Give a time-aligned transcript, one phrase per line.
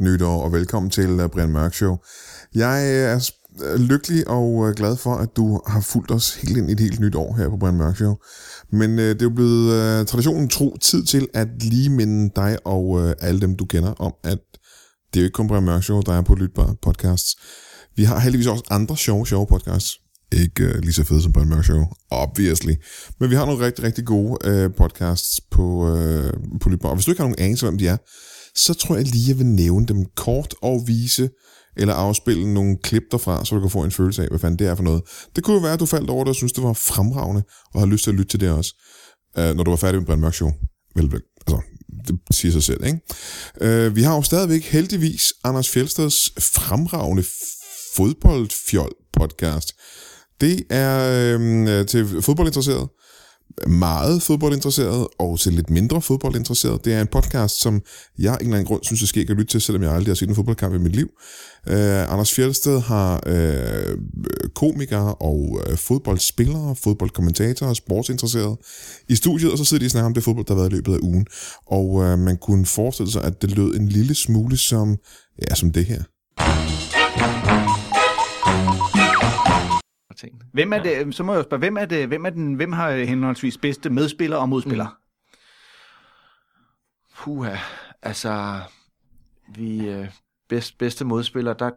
[0.00, 1.96] godt nytår, og velkommen til øh, Brian Mørk Show.
[2.54, 3.30] Jeg øh, er
[3.62, 7.00] øh, lykkelig og glad for, at du har fulgt os helt ind i et helt
[7.00, 8.14] nyt år her på Brian Mørk Show.
[8.72, 12.58] Men øh, det er jo blevet øh, traditionen tro tid til at lige minde dig
[12.64, 14.38] og øh, alle dem, du kender om, at
[15.12, 17.36] det er jo ikke kun Brian Mørk Show, der er på Lytbar Podcasts.
[17.96, 19.98] Vi har heldigvis også andre sjove, sjove podcasts.
[20.32, 22.74] Ikke øh, lige så fede som Brian Mørk Show, obviously.
[23.20, 26.88] Men vi har nogle rigtig, rigtig gode øh, podcasts på, øh, på Lytbar.
[26.88, 27.96] Og hvis du ikke har nogen anelse, hvem de er,
[28.56, 31.30] så tror jeg lige, jeg vil nævne dem kort og vise
[31.76, 34.66] eller afspille nogle klip derfra, så du kan få en følelse af, hvad fanden det
[34.66, 35.02] er for noget.
[35.36, 37.42] Det kunne jo være, at du faldt over det og synes, det var fremragende,
[37.74, 38.74] og har lyst til at lytte til det også,
[39.38, 40.50] øh, når du var færdig med Brian Mørk Show.
[40.96, 41.60] Vel, vel, altså,
[42.08, 43.00] det siger sig selv, ikke?
[43.60, 47.24] Øh, vi har jo stadigvæk heldigvis Anders Fjelsteds fremragende
[47.96, 49.72] fodboldfjold podcast.
[50.40, 52.88] Det er øhm, øh, til fodboldinteresseret,
[53.68, 56.84] meget fodboldinteresseret og til lidt mindre fodboldinteresseret.
[56.84, 57.82] Det er en podcast, som
[58.18, 60.10] jeg af en eller anden grund synes, jeg skal ikke lytte til, selvom jeg aldrig
[60.10, 61.08] har set en fodboldkamp i mit liv.
[61.66, 63.98] Uh, Anders Fjeldsted har uh,
[64.54, 68.56] komikere og uh, fodboldspillere, fodboldkommentatorer og sportsinteresserede
[69.08, 70.74] i studiet, og så sidder de og snakker om det fodbold, der har været i
[70.74, 71.26] løbet af ugen.
[71.66, 74.96] Og uh, man kunne forestille sig, at det lød en lille smule som,
[75.50, 76.02] ja, som det her.
[80.20, 80.44] Tingene.
[80.52, 82.90] Hvem er det, så må jeg spørge, hvem, er det, hvem, er den, hvem har
[82.90, 84.86] henholdsvis bedste medspiller og modspiller?
[84.86, 84.94] Mm.
[87.16, 87.56] Puha,
[88.02, 88.60] altså,
[89.48, 90.08] vi øh,
[90.48, 91.70] bedst, bedste modspiller, der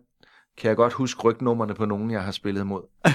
[0.58, 2.81] kan jeg godt huske rygnummerne på nogen, jeg har spillet mod.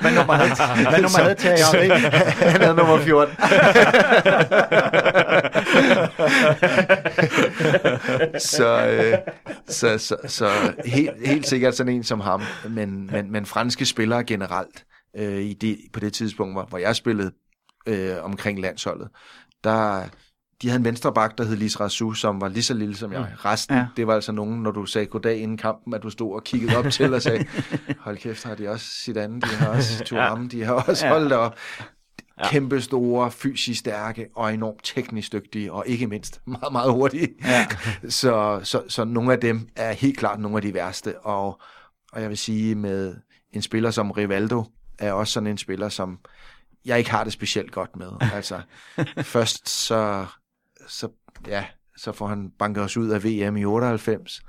[0.00, 0.50] hvad nummer havde,
[0.90, 1.96] hvad nummer havde taget jeg ikke?
[1.96, 3.36] Han havde nummer 14.
[8.38, 9.18] så, øh,
[9.66, 10.50] så, så, så
[10.84, 14.84] helt, helt sikkert sådan en som ham, men, men, men franske spillere generelt,
[15.16, 17.32] øh, i det, på det tidspunkt, hvor, hvor jeg spillede
[17.86, 19.08] øh, omkring landsholdet,
[19.64, 20.04] der,
[20.62, 23.12] de havde en venstre bak, der hed Lis Rasu, som var lige så lille som
[23.12, 23.20] jeg.
[23.20, 23.26] Mm.
[23.44, 23.86] Resten, ja.
[23.96, 26.76] det var altså nogen, når du sagde goddag inden kampen, at du stod og kiggede
[26.76, 27.46] op til og sagde,
[28.04, 30.48] hold kæft, har de også sit andet, de har også Thuram, ja.
[30.48, 31.12] de har også ja.
[31.12, 31.58] holdt op.
[32.38, 32.48] Ja.
[32.48, 37.28] Kæmpe store, fysisk stærke og enormt teknisk dygtige, og ikke mindst meget, meget hurtige.
[37.44, 37.66] Ja.
[38.08, 41.60] så, så, så nogle af dem er helt klart nogle af de værste, og,
[42.12, 43.14] og jeg vil sige med
[43.52, 44.64] en spiller som Rivaldo,
[44.98, 46.18] er også sådan en spiller, som
[46.84, 48.08] jeg ikke har det specielt godt med.
[48.34, 48.60] Altså,
[49.22, 50.26] først så
[50.88, 51.08] så,
[51.46, 51.64] ja,
[51.96, 54.42] så får han banket os ud af VM i 98.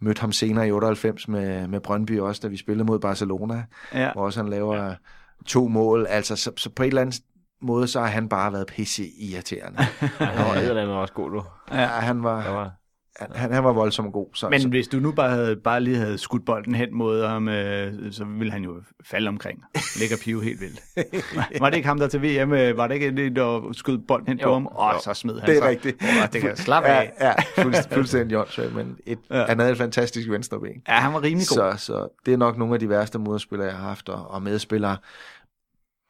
[0.00, 3.64] Mødte ham senere i 98 med, med Brøndby også, da vi spillede mod Barcelona,
[3.94, 4.12] ja.
[4.12, 4.94] hvor også han laver ja.
[5.46, 6.06] To mål.
[6.08, 7.20] Altså, så, så på et eller andet
[7.62, 9.78] måde, så har han bare været pisse irriterende.
[10.78, 11.44] han var også god, du.
[11.70, 12.42] Ja, han var...
[12.52, 12.79] var
[13.20, 14.26] han, han var voldsomt god.
[14.34, 14.68] Så, Men så.
[14.68, 18.24] hvis du nu bare, havde, bare lige havde skudt bolden hen mod ham, øh, så
[18.24, 19.64] ville han jo falde omkring.
[20.00, 20.80] Ligger pive helt vildt.
[21.60, 24.28] var det ikke ham, der til VM, øh, var det ikke det, der skød bolden
[24.28, 24.66] hen jo, på ham?
[24.66, 25.68] Og så smed han Det er så.
[25.68, 26.02] rigtigt.
[26.02, 27.12] Oh, det kan slappe af.
[27.20, 29.44] Ja, ja fuldstændig, fuldstændig åndssvagt, men et, ja.
[29.44, 30.82] han havde et fantastisk venstreben.
[30.88, 31.72] Ja, han var rimelig god.
[31.78, 34.42] Så, så det er nok nogle af de værste modspillere, jeg har haft, og, og
[34.42, 34.96] medspillere.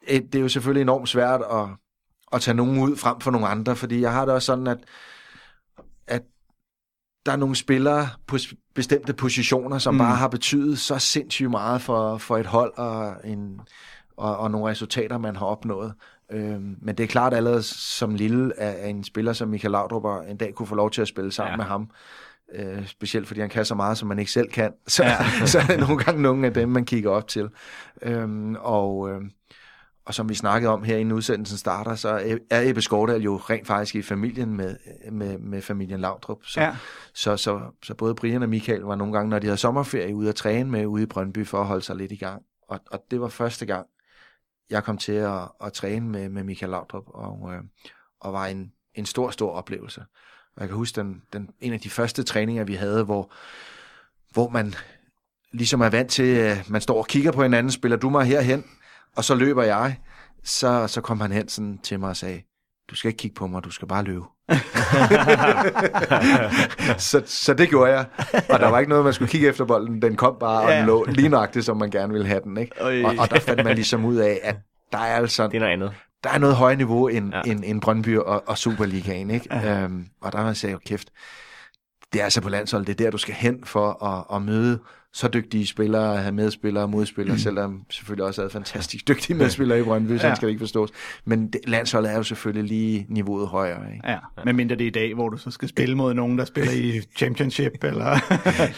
[0.09, 1.67] Det er jo selvfølgelig enormt svært at,
[2.33, 4.79] at tage nogen ud frem for nogle andre, fordi jeg har det også sådan, at
[7.27, 8.37] der er nogle spillere på
[8.75, 9.99] bestemte positioner, som mm.
[9.99, 13.61] bare har betydet så sindssygt meget for, for et hold og, en,
[14.17, 15.95] og, og nogle resultater, man har opnået.
[16.33, 20.37] Øhm, men det er klart allerede som lille, at en spiller som Michael Laudrup en
[20.37, 21.57] dag kunne få lov til at spille sammen ja.
[21.57, 21.91] med ham.
[22.55, 24.73] Øh, specielt fordi han kan så meget, som man ikke selv kan.
[24.87, 25.47] Så, ja.
[25.47, 27.49] så er det nogle gange nogle af dem, man kigger op til.
[28.03, 29.11] Øhm, og...
[29.11, 29.21] Øh,
[30.05, 33.67] og som vi snakkede om her inden udsendelsen starter, så er Ebbe Skårdal jo rent
[33.67, 34.77] faktisk i familien med,
[35.13, 36.45] med, med familien Laudrup.
[36.45, 36.77] Så, ja.
[37.15, 40.29] så, så, så både Brian og Michael var nogle gange, når de havde sommerferie, ude
[40.29, 42.43] at træne med ude i Brøndby for at holde sig lidt i gang.
[42.69, 43.87] Og, og det var første gang,
[44.71, 47.61] jeg kom til at, at træne med, med Michael Laudrup, og, øh,
[48.21, 50.01] og var en, en stor, stor oplevelse.
[50.57, 53.33] Og jeg kan huske den, den, en af de første træninger, vi havde, hvor,
[54.33, 54.75] hvor man
[55.53, 58.65] ligesom er vant til, at man står og kigger på hinanden, spiller du mig herhen?
[59.17, 59.99] Og så løber jeg,
[60.45, 62.43] så, så kom han hen sådan til mig og sagde,
[62.91, 64.25] du skal ikke kigge på mig, du skal bare løbe.
[67.11, 68.05] så, så det gjorde jeg.
[68.51, 70.03] Og der var ikke noget, man skulle kigge efter bolden.
[70.03, 72.57] Den kom bare, og den lå lige nøjagtigt, som man gerne ville have den.
[72.57, 72.83] Ikke?
[72.83, 74.57] Og, og der fandt man ligesom ud af, at
[74.93, 75.47] der er altså...
[75.47, 75.93] Det er noget andet.
[76.25, 77.43] Der er noget højere niveau end, ja.
[77.47, 79.31] end, end Brøndby og, og Superligaen.
[79.31, 79.47] Ikke?
[79.51, 79.83] Ja.
[79.83, 81.11] Øhm, og der var jeg sagde, kæft,
[82.13, 84.81] det er altså på landsholdet, det er der, du skal hen for at, at møde
[85.13, 89.83] så dygtige spillere, have medspillere og modspillere, selvom selvfølgelig også er fantastisk dygtige medspillere i
[89.83, 90.29] Brøndby, så Ja.
[90.29, 90.35] ja.
[90.35, 90.89] skal det ikke forstås.
[91.25, 93.81] Men det, landsholdet er jo selvfølgelig lige niveauet højere.
[93.95, 94.09] Ikke?
[94.11, 96.45] Ja, men mindre det er i dag, hvor du så skal spille mod nogen, der
[96.45, 98.07] spiller i Championship, eller,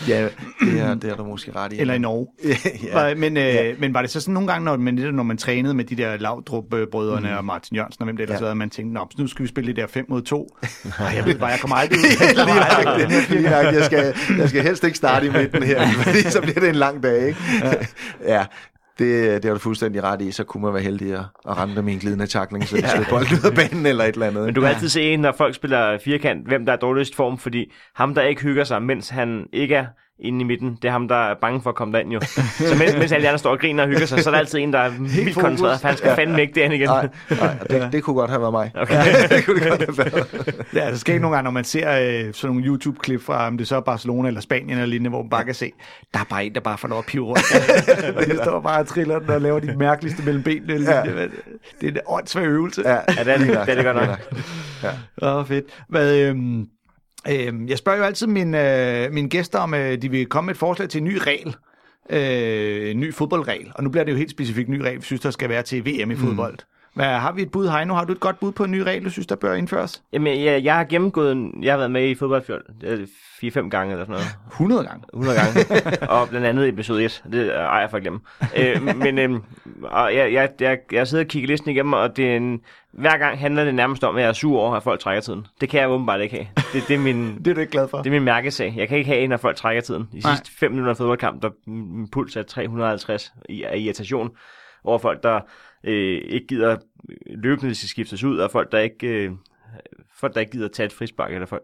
[0.09, 0.29] Ja,
[0.61, 1.79] det er, det er du måske ret i.
[1.81, 2.27] eller i Norge.
[2.93, 3.07] ja.
[3.09, 3.15] ja.
[3.15, 5.85] Men, øh, men var det så sådan nogle gange, når man, når man trænede med
[5.85, 7.37] de der Laudrup-brødrene mm.
[7.37, 8.45] og Martin Jørgensen og hvem det ellers Ja.
[8.45, 8.49] ja.
[8.51, 10.57] var, man tænkte, Nå, nu skal vi spille det der 5 mod 2.
[10.99, 12.05] Ej, jeg ved bare, jeg kommer aldrig ud.
[12.21, 13.29] Jeg kommer aldrig ud.
[13.31, 15.81] Lige nok, jeg skal, jeg skal helst ikke starte i midten her,
[16.23, 17.41] fordi så bliver det en lang dag, ikke?
[17.65, 17.73] Ja,
[18.35, 18.47] ja
[18.99, 20.31] det, det har du fuldstændig ret i.
[20.31, 23.05] Så kunne man være heldig at, at ramme dem i en glidende takling, så slår
[23.11, 24.45] bolden ud af banen eller et eller andet.
[24.45, 27.73] Men du kan altid se, når folk spiller firkant, hvem der er dårligst form, fordi
[27.95, 29.87] ham, der ikke hygger sig, mens han ikke er
[30.23, 32.21] inde i midten, det er ham, der er bange for at komme derind jo.
[32.69, 34.39] Så mens, mens alle de andre står og griner og hygger sig, så er der
[34.39, 36.89] altid en, der er vildt koncentreret, for han skal fandme ikke derind igen.
[36.89, 38.71] Nej, nej det, det kunne godt have været mig.
[38.75, 39.05] Okay.
[39.37, 40.67] det kunne det godt have været.
[40.75, 43.59] Ja, det sker ikke nogle gange, når man ser øh, sådan nogle YouTube-klip fra, om
[43.59, 45.73] det så er Barcelona eller Spanien eller lignende, hvor man bare kan se,
[46.15, 48.17] der er bare en, der bare får lov at pive rundt.
[48.17, 50.91] og de står bare og triller den og laver de mærkeligste mellem benene.
[50.91, 51.03] Ja.
[51.81, 52.83] Det er en åndssvær øvelse.
[52.85, 54.21] Ja, Ja, det er det, det, er det godt nok.
[55.23, 55.65] Åh, oh, fedt.
[55.89, 56.67] Hvad, øhm,
[57.31, 60.55] øhm, jeg spørger jo altid mine, øh, mine gæster, om øh, de vil komme med
[60.55, 61.57] et forslag til en ny regel.
[62.11, 63.73] Øh, en ny fodboldregel.
[63.75, 65.63] Og nu bliver det jo helt specifikt en ny regel, vi synes, der skal være
[65.63, 66.59] til VM i fodbold.
[66.95, 67.95] Hvad, har vi et bud, Heino?
[67.95, 70.03] Har du et godt bud på en ny regel, du synes, der bør indføres?
[70.13, 72.65] Jamen, jeg, jeg har gennemgået, en- jeg har været med i fodboldfjold
[73.65, 74.27] 4-5 gange eller sådan noget.
[74.53, 75.05] 100 gange.
[75.15, 75.61] 100 gange.
[76.13, 77.23] og blandt andet episode 1.
[77.33, 78.21] Det ejer jeg for at glemme.
[78.57, 79.41] Øh, men øh,
[79.83, 82.61] og jeg, jeg, jeg, jeg sidder og kigger listen igennem, og det er en,
[82.93, 85.47] hver gang handler det nærmest om, at jeg er sur over, at folk trækker tiden.
[85.61, 86.47] Det kan jeg åbenbart ikke have.
[86.73, 87.99] Det, det, er, min, Det er du ikke glad for?
[87.99, 88.75] det er min mærkesag.
[88.77, 90.09] Jeg kan ikke have, når folk trækker tiden.
[90.13, 90.35] De Nej.
[90.35, 94.31] sidste 5 minutter af fodboldkamp, der min puls er 350 i, af irritation
[94.85, 95.41] over folk, der
[95.85, 96.77] øh, ikke gider
[97.27, 99.31] løbende skal skiftes ud, og folk, der ikke, øh,
[100.15, 101.63] folk, der ikke gider tage et frispark, eller folk,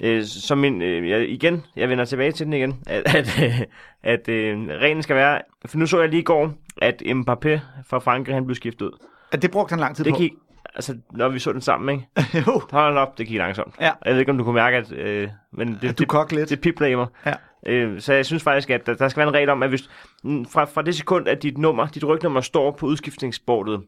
[0.00, 3.60] Øh, så min, øh, jeg, igen, jeg vender tilbage til den igen, at, at, øh,
[4.12, 7.98] at øh, reglen skal være, for nu så jeg lige i går, at Mbappé fra
[7.98, 8.92] Frankrig, han blev skiftet ud.
[9.32, 10.18] Ja, det brugte han lang tid Det på.
[10.18, 10.32] gik,
[10.74, 12.28] altså når vi så den sammen, ikke?
[12.46, 13.74] jo, Hold op, det gik langsomt.
[13.80, 13.90] Ja.
[14.04, 16.50] Jeg ved ikke, om du kunne mærke, at, øh, men det, at du det, lidt.
[16.50, 17.06] det pipler i mig.
[17.26, 17.34] Ja.
[17.66, 19.90] Øh, så jeg synes faktisk, at der, der skal være en regel om, at hvis,
[20.24, 23.80] fra, fra det sekund, at dit nummer, dit rygnummer står på udskiftningsbordet,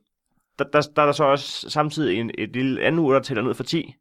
[0.59, 3.43] der, der, der er der så også samtidig en, et lille andet ur, der tæller
[3.43, 3.95] ned for 10.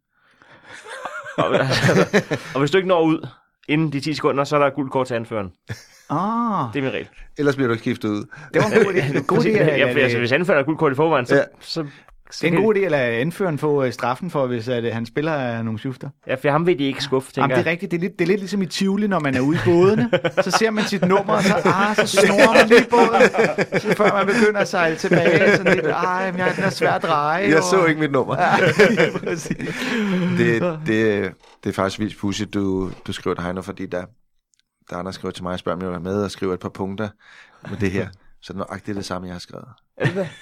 [1.37, 1.45] og,
[2.53, 3.27] og hvis du ikke når ud
[3.67, 5.51] inden de 10 sekunder, så er der gult kort til anføreren.
[6.09, 7.09] Ah, Det er min regel.
[7.37, 8.25] Ellers bliver du ikke skiftet ud.
[8.53, 9.19] det var en god idé.
[9.35, 11.43] God idé ja, for, altså, hvis anføreren har gult kort i forvejen, så, ja.
[11.59, 11.85] så,
[12.33, 14.83] så det er en god idé at lade anføreren få øh, straffen for, hvis at,
[14.83, 16.09] øh, han spiller af nogle skifter.
[16.27, 17.91] Ja, for ham vil de ikke skuffe, tænker Jamen, det er rigtigt.
[17.91, 20.09] Det er, lidt, det er lidt ligesom i Tivoli, når man er ude i bådene.
[20.41, 23.79] Så ser man sit nummer, og så, ah, så snorer man lige båden.
[23.81, 25.57] Så før man begynder at sejle tilbage.
[25.57, 27.49] Sådan lidt, ej, men jeg, er svær at dreje.
[27.49, 28.35] Jeg og- så ikke mit nummer.
[30.37, 31.31] Det, det,
[31.63, 34.05] det er faktisk vildt pudsigt, du, du skriver det, Heino, fordi der,
[34.89, 36.31] der er andre, der skriver til mig og spørger, om jeg vil være med og
[36.31, 37.09] skrive et par punkter
[37.69, 38.07] med det her.
[38.43, 39.67] Så det er nøjagtigt det samme, jeg har skrevet.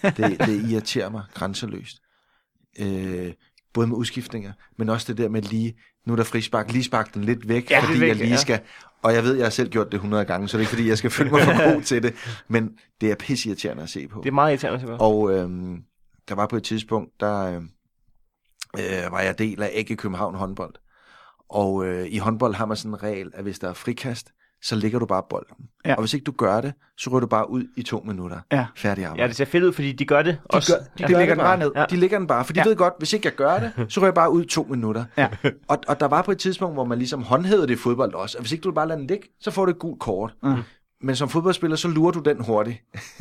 [0.18, 2.02] Det, det irriterer mig grænseløst.
[2.80, 3.34] Øh,
[3.74, 7.14] både med udskiftninger, men også det der med lige, nu er der frispark, lige spark
[7.14, 8.38] den lidt væk, Ja, fordi væk, jeg lige ja.
[8.38, 8.60] skal,
[9.02, 10.88] og jeg ved, jeg har selv gjort det 100 gange, så det er ikke fordi,
[10.90, 12.16] jeg skal føle mig for god til det,
[12.48, 14.22] men det er pisseirriterende at se på.
[14.24, 15.02] Det er meget irriterende, siger jeg.
[15.02, 15.84] Og øhm,
[16.30, 17.62] der var på et tidspunkt, der øh,
[18.80, 20.74] øh, var jeg del af AG København håndbold.
[21.50, 24.32] Og øh, i håndbold har man sådan en regel, at hvis der er frikast,
[24.64, 25.56] så ligger du bare bolden.
[25.86, 25.90] Ja.
[25.90, 25.96] Ja.
[25.96, 28.40] Og hvis ikke du gør det, så ryger du bare ud i to minutter.
[28.52, 28.66] Ja.
[28.76, 29.22] Færdig arbejde.
[29.22, 30.34] Ja, det ser fedt ud, fordi de gør det.
[30.34, 30.74] de, også.
[30.78, 31.72] gør, de, de gør lægger det den bare ned.
[31.76, 31.86] Ja.
[31.90, 32.64] De lægger den bare, for de Ja.
[32.66, 32.70] ja.
[32.70, 35.06] ved godt, hvis ikke jeg gør det, så ryger jeg bare ud i to minutter.
[35.18, 35.28] Ja.
[35.68, 38.38] Og, og der var på et tidspunkt, hvor man ligesom håndhævede det i fodbold også,
[38.38, 40.34] at hvis ikke du bare lader den ligge, så får du et gult kort.
[40.44, 40.56] Mm.
[41.04, 42.78] Men som fodboldspiller, så lurer du den hurtigt.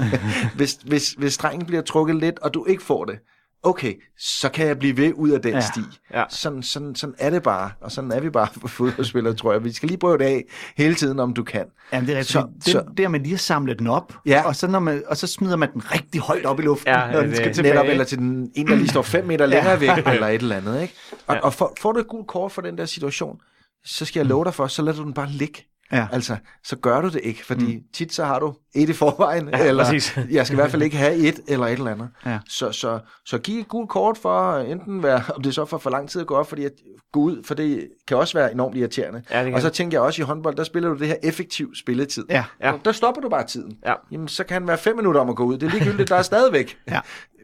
[0.57, 3.19] hvis, hvis, hvis strengen bliver trukket lidt, og du ikke får det,
[3.63, 5.61] okay, så kan jeg blive ved ud af den Ja.
[5.61, 5.81] sti.
[6.15, 6.25] Ja.
[6.29, 9.65] Sådan, sådan, sådan er det bare, og sådan er vi bare for fodboldspillere, tror jeg.
[9.65, 10.45] Vi skal lige prøve det af
[10.77, 11.65] hele tiden, om du kan.
[11.93, 12.33] Jamen, det er rigtigt.
[12.33, 14.43] Så- Så, det, så- der med lige at samle den op, Ja.
[14.47, 17.13] og, så når man, og så smider man den rigtig højt op i luften, Ja,
[17.13, 17.75] når den det- skal tilbage.
[17.75, 19.95] Netop, eller til den en, der lige står fem meter længere Ja.
[19.95, 20.83] væk, eller et eller andet.
[20.83, 20.95] Ikke?
[21.27, 21.41] Og, Ja.
[21.41, 23.37] og får, får du et gult kort for den der situation,
[23.85, 25.67] så skal jeg love dig for, så lader du den bare ligge.
[25.93, 26.07] Ja.
[26.13, 27.83] Altså, så gør du det ikke, fordi mm.
[27.93, 30.19] tit så har du et i forvejen, Ja, eller præcis.
[30.31, 32.09] jeg skal i hvert fald ikke have et eller et eller andet.
[32.27, 32.39] Ja.
[32.49, 35.91] Så, så, så giv et gult kort for enten være, om det så for for
[35.91, 36.73] lang tid at gå op, fordi at
[37.13, 39.23] gå ud, for det kan også være enormt irriterende.
[39.31, 41.17] Ja, det kan og så tænker jeg også i håndbold, der spiller du det her
[41.23, 42.25] effektiv spilletid.
[42.31, 42.45] Ja.
[42.63, 42.73] Ja.
[42.85, 43.79] Der stopper du bare tiden.
[43.87, 43.95] Ja.
[44.13, 45.59] Jamen, så kan han være 5 minutter om at gå ud.
[45.59, 46.77] Det er ligegyldigt, der er stadigvæk.
[46.91, 47.01] Ja.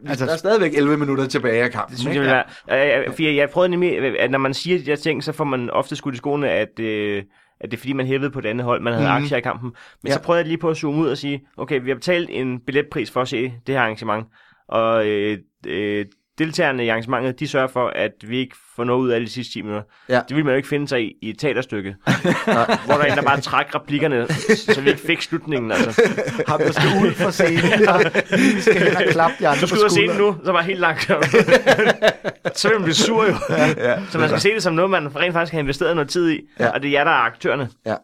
[0.09, 1.91] Altså, der er stadigvæk 11 minutter tilbage af kampen.
[1.91, 2.43] Det synes jeg vil være.
[2.67, 5.69] Jeg, jeg, jeg prøvede nemlig, at når man siger de der ting, så får man
[5.69, 7.23] ofte skudt i skoene, at, øh,
[7.59, 9.17] at det er fordi, man hævede på det andet hold, man havde Mhm.
[9.17, 9.23] mm.
[9.23, 9.71] aktier i kampen.
[10.03, 10.13] Men Ja.
[10.13, 12.59] så prøvede jeg lige på at zoome ud og sige, okay, vi har betalt en
[12.59, 14.25] billetpris for at se det her arrangement,
[14.67, 15.37] og øh,
[15.67, 16.05] øh,
[16.37, 19.53] deltagerne i arrangementet, de sørger for, at vi ikke får noget ud af de sidste
[19.53, 19.83] 10 minutter.
[20.09, 20.21] Ja.
[20.29, 21.95] Det vil man jo ikke finde sig i, i et teaterstykke,
[22.85, 25.71] hvor der er en, der bare trækker replikkerne, så vi ikke fik slutningen.
[25.71, 26.01] Altså.
[26.47, 28.01] Ham, der skal ud fra scenen, og
[28.39, 30.61] lige skal og klappe de andre Du skal ud og se den nu, så var
[30.61, 31.01] helt langt.
[32.59, 33.35] så vil man blive sur jo.
[33.77, 33.99] ja.
[34.09, 36.39] Så man skal se det som noget, man rent faktisk har investeret noget tid i,
[36.59, 36.69] Ja.
[36.69, 37.69] og det er jer, der er aktørerne.
[37.85, 37.95] Ja,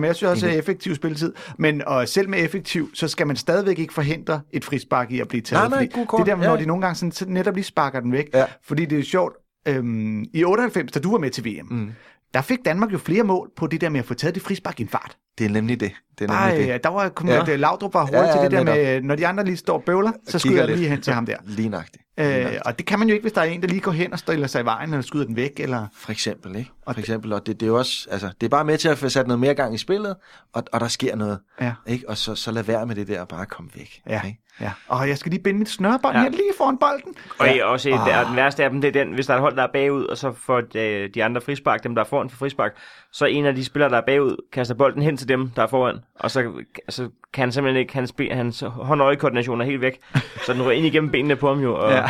[0.00, 1.32] men jeg synes også, at effektiv spilletid.
[1.58, 5.28] Men og selv med effektiv, så skal man stadigvæk ikke forhindre et frispark i at
[5.28, 5.70] blive taget.
[5.70, 6.26] Nej, nej, god kort.
[6.26, 6.48] Det er der, Ja.
[6.50, 8.28] når de nogle gange sådan, så netop lige sparker den væk.
[8.34, 8.44] Ja.
[8.64, 9.34] Fordi det er jo sjovt.
[9.68, 11.90] Øhm, I 98, da du var med til VM, mm.
[12.34, 14.80] der fik Danmark jo flere mål på det der med at få taget det frispark
[14.80, 15.16] i en fart.
[15.38, 15.92] Det er nemlig det.
[16.18, 16.74] Det, er nemlig det.
[16.74, 17.44] øh, der var kommet, Ja.
[17.46, 17.56] ja.
[17.56, 18.76] Laudrup var hurtigt Ja, ja, til det der netop.
[18.76, 20.78] med, når de andre lige står og bøvler, så skyder jeg lidt.
[20.78, 21.36] lige hen til ham der.
[21.58, 22.04] Lige nøjagtigt.
[22.20, 24.12] Øh, og det kan man jo ikke, hvis der er en, der lige går hen
[24.12, 25.60] og stiller sig i vejen, eller skyder den væk.
[25.60, 25.86] Eller...
[25.94, 26.70] For eksempel, ikke?
[26.86, 28.88] Og For eksempel, og det, det er jo også, altså, det er bare med til
[28.88, 30.16] at få sat noget mere gang i spillet,
[30.52, 31.72] og, og der sker noget, Ja.
[31.86, 32.08] ikke?
[32.08, 34.00] Og så, så lad være med det der og bare komme væk.
[34.08, 34.38] Ja, Ikke?
[34.60, 34.70] ja.
[34.88, 36.18] Og jeg skal lige binde mit snørebånd Ja.
[36.18, 36.24] ja.
[36.24, 37.14] her lige foran bolden.
[37.38, 37.64] Og ja.
[37.64, 39.56] også et, og den værste af dem, det er den, hvis der er et hold,
[39.56, 42.36] der er bagud, og så får de, de andre frispark, dem der er foran for
[42.36, 42.72] frispark,
[43.12, 45.66] så en af de spillere, der er bagud, kaster bolden hen til dem, der er
[45.66, 46.52] foran, og så,
[46.88, 50.00] så kan han simpelthen ikke, hans, ben, hans hånd-øje-koordination er helt væk,
[50.46, 51.96] så den ryger ind igennem benene på ham jo, og Ja.
[51.96, 52.08] ja.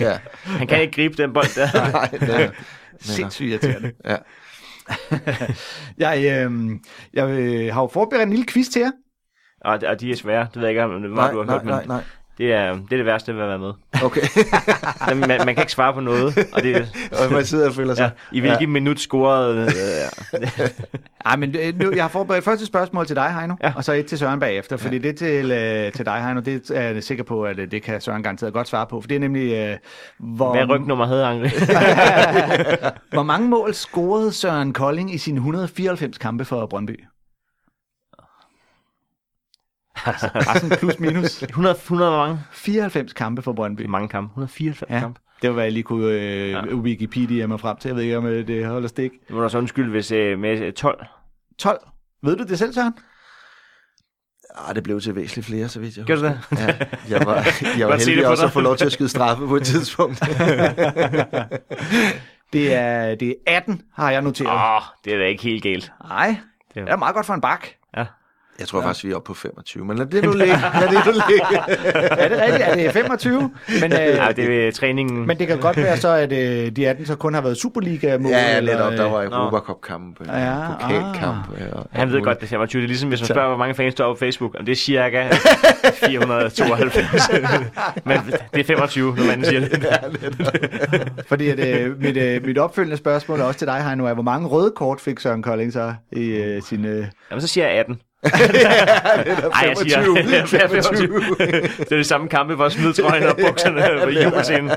[0.06, 1.92] Ja, han kan ikke gribe den bold der.
[1.92, 2.50] nej, det er,
[3.00, 3.92] Sindssygt irriterende.
[4.10, 4.16] ja.
[5.98, 6.70] Jeg, øh,
[7.14, 8.90] jeg øh, har jo forberedt en lille quiz til jer.
[9.60, 11.44] Og, og de er svære, det ved jeg ikke, om det var, Nej, du har
[11.44, 12.02] nej, hørt, men nej, nej.
[12.38, 13.72] Det, er, det er det værste ved at være med.
[14.02, 14.20] Okay.
[15.14, 16.88] Man, man, kan ikke svare på noget, og det
[17.26, 18.10] og man sidder og føler sig...
[18.32, 18.66] ja, i hvilket ja.
[18.66, 19.62] minut scorede...
[19.62, 20.40] Øh,
[21.24, 23.68] Ej, men øh, nu, jeg har forberedt første spørgsmål til dig, Heino, ja.
[23.68, 23.74] Ja.
[23.76, 26.80] og så et til Søren bagefter, fordi det til, øh, til dig, Heino, det er
[26.82, 29.20] jeg sikker på, at øh, det kan Søren garanteret godt svare på, for det er
[29.20, 29.76] nemlig, øh,
[30.18, 31.48] hvor, hvad rygnummer havde Angri?
[33.16, 37.04] hvor mange mål scorede Søren Kolding i sine 194 kampe for Brøndby?
[40.06, 41.42] Altså, bare sådan plus minus.
[41.42, 42.40] 100, 100 hvor mange?
[42.52, 43.86] 94 kampe for Brøndby.
[43.86, 44.30] Mange kampe.
[44.30, 45.20] 194 Ja, kampe.
[45.42, 46.64] Det var, hvad jeg lige kunne øh, Ja.
[46.74, 47.88] Wikipedia mig frem til.
[47.88, 49.10] Jeg ved ikke, om øh, det holder stik.
[49.12, 51.04] Det må du så undskylde, hvis øh, med øh, 12.
[51.58, 51.78] 12.
[52.22, 52.92] Ved du det selv, Søren?
[54.68, 56.64] Ah, det blev til væsentligt flere, så vidt jeg Gør du husker.
[56.66, 56.76] Ja,
[57.18, 57.34] jeg var,
[57.78, 58.46] jeg var det heldig også dig.
[58.46, 60.20] at få lov til at skyde straffe på et tidspunkt.
[62.52, 64.50] Det er, det er 18, har jeg noteret.
[64.50, 65.92] Åh, oh, det er da ikke helt galt.
[66.08, 66.36] Nej,
[66.74, 67.66] Det er- det er meget godt for en bak.
[67.96, 68.06] Ja.
[68.58, 68.86] Jeg tror ja.
[68.86, 70.54] faktisk, vi er oppe på 25, men lad det nu ligge.
[70.80, 71.58] Lad det nu ligge.
[72.22, 72.62] Er det rigtigt?
[72.62, 73.50] Er det 25?
[73.80, 75.26] Men, øh, Ja, det er træningen.
[75.26, 78.30] men det kan godt være så, at øh, de 18 så kun har været Superliga-mål.
[78.32, 78.92] Ja, eller, netop.
[78.92, 81.46] Der var øh, Europacup-kampe, Ja, pokalkamp.
[81.72, 82.80] og- han ved godt, det er 25.
[82.82, 84.56] Det er ligesom, hvis man spørger, hvor mange fans der er på Facebook.
[84.58, 85.28] Om det er cirka
[86.08, 87.30] 492.
[88.04, 88.18] Men
[88.54, 89.86] det er 25, når man siger det.
[91.26, 94.22] Fordi at, øh, mit, øh, mit opfølgende spørgsmål er også til dig, Heino, er, hvor
[94.22, 96.84] mange røde kort fik Søren Kolding så i øh, sin...
[96.84, 97.06] Øh...
[97.30, 98.00] Jamen, så siger jeg 18.
[98.24, 101.18] Ej, jeg siger 25.
[101.78, 104.70] det er det samme kampe, hvor smid trøjen og bukserne på jubelscenen.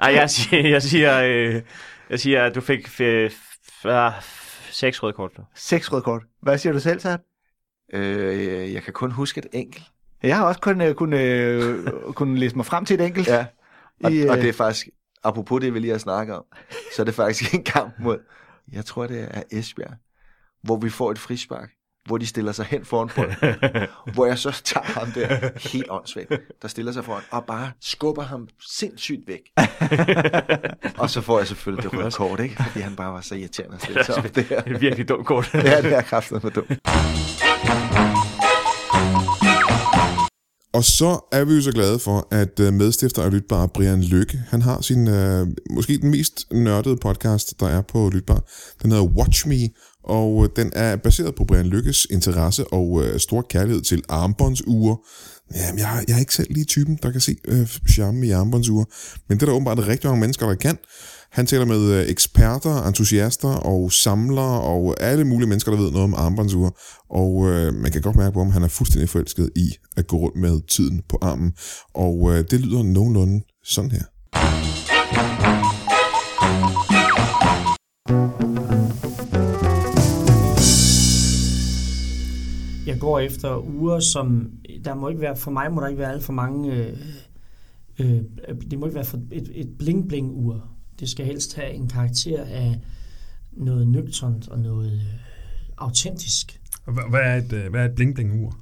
[0.00, 1.62] Ej, jeg siger, jeg siger, øh,
[2.10, 3.32] jeg siger, at du fik f-
[3.84, 4.12] f-
[4.70, 5.30] seks røde kort.
[5.54, 6.22] Seks røde kort.
[6.42, 7.20] Hvad siger du selv, Søren?
[7.92, 9.84] Øh, jeg kan kun huske et enkelt.
[10.22, 13.28] Jeg har også kun, øh, kun, øh, kun læse mig frem til et enkelt.
[13.28, 13.46] Ja.
[14.04, 14.88] Og, I, og øh, det er faktisk,
[15.24, 16.44] apropos det, vi lige har snakket om,
[16.96, 18.18] så er det faktisk en kamp mod,
[18.72, 19.94] jeg tror det er Esbjerg,
[20.62, 21.68] hvor vi får et frispark,
[22.08, 23.36] hvor de stiller sig hen foran bolden,
[24.14, 28.22] hvor jeg så tager ham der, helt åndssvagt, der stiller sig foran, og bare skubber
[28.22, 29.40] ham sindssygt væk.
[31.02, 32.62] og så får jeg selvfølgelig det røde kort, ikke?
[32.62, 34.28] Fordi han bare var så irriterende at stille sig op der.
[34.28, 35.50] Det er et virkelig dumt kort.
[35.68, 36.70] Ja, det er kraftigt for dumt.
[40.72, 44.42] Og så er vi jo så glade for, at øh, medstifter af Lytbar, Brian Lykke,
[44.48, 48.42] han har sin, øh, måske den mest nørdede podcast, der er på Lytbar.
[48.82, 49.68] Den hedder Watch Me,
[50.08, 54.96] og øh, den er baseret på Brian Lykkes interesse og øh, stor kærlighed til armbåndsure.
[55.54, 58.84] Jamen, jeg, jeg er ikke selv lige typen, der kan se øh, charme i armbåndsure,
[59.28, 60.78] men det er der åbenbart rigtig mange mennesker, der kan.
[61.30, 66.04] Han taler med øh, eksperter, entusiaster og samlere og alle mulige mennesker, der ved noget
[66.04, 66.70] om armbåndsure.
[67.10, 70.16] Og øh, man kan godt mærke på, om han er fuldstændig forelsket i at gå
[70.16, 71.52] rundt med tiden på armen.
[71.94, 74.02] Og øh, det lyder nogenlunde sådan her.
[83.08, 84.50] Går efter uger, som
[84.84, 86.96] der må ikke være, for mig må der ikke være alt for mange, øh,
[87.98, 88.22] øh,
[88.70, 90.64] det må ikke være for et, et bling-bling-ur.
[91.00, 92.80] Det skal helst have en karakter af
[93.52, 95.00] noget nøgternt og noget øh,
[95.78, 96.60] autentisk.
[97.10, 98.56] Hvad er et, øh, hvad er et bling-bling-ur?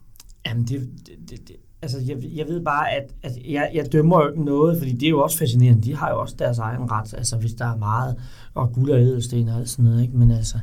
[0.46, 4.22] Jamen, det, det, det, det altså, jeg, jeg ved bare, at, at jeg, jeg dømmer
[4.22, 5.82] jo ikke noget, fordi det er jo også fascinerende.
[5.82, 8.16] De har jo også deres egen ret, altså hvis der er meget,
[8.54, 10.16] og guld og ædelsten og alt sådan noget, ikke?
[10.16, 10.58] Men altså,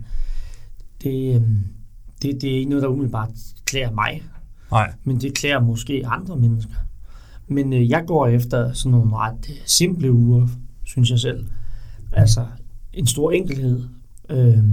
[1.04, 1.64] det, øhm,
[2.24, 3.30] det, det er ikke noget, der umiddelbart
[3.66, 4.24] klæder mig,
[4.72, 4.94] Nej.
[5.04, 6.74] men det klæder måske andre mennesker.
[7.48, 10.48] Men øh, jeg går efter sådan nogle ret øh, simple uger,
[10.86, 11.46] synes jeg selv.
[12.12, 12.46] Altså
[12.94, 13.84] en stor enkelhed.
[14.30, 14.66] Øh, Men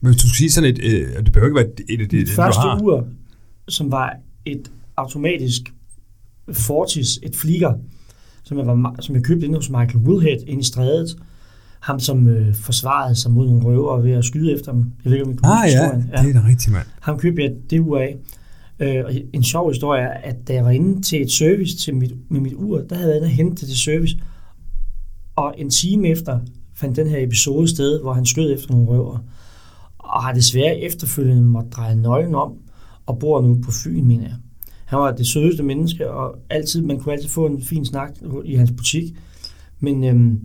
[0.00, 2.26] hvis du skal sige sådan et, øh, det behøver ikke være et af de, mit
[2.26, 2.80] du første har.
[2.82, 3.06] ur,
[3.68, 5.74] som var et automatisk
[6.52, 7.74] Fortis, et fliger,
[8.42, 11.16] som jeg, var, som jeg købte inde hos Michael Woolhead inde i strædet.
[11.84, 14.92] Ham, som øh, forsvarede sig mod nogle røver ved at skyde efter dem.
[15.04, 16.02] Jeg ved ikke, om kan Ah ja, historien.
[16.02, 16.86] det er da rigtigt, mand.
[17.00, 18.16] Ham købte jeg det ur af.
[18.80, 21.94] Øh, og en sjov historie er, at da jeg var inde til et service til
[21.94, 24.16] mit, med mit ur, der havde jeg været inde og det til service.
[25.36, 26.40] Og en time efter
[26.74, 29.18] fandt den her episode sted, hvor han skød efter nogle røver.
[29.98, 32.52] Og har desværre efterfølgende måtte dreje nøglen om,
[33.06, 34.36] og bor nu på Fyn, mener jeg.
[34.84, 38.10] Han var det sødeste menneske, og altid, man kunne altid få en fin snak
[38.44, 39.14] i hans butik.
[39.80, 40.40] Men, øhm,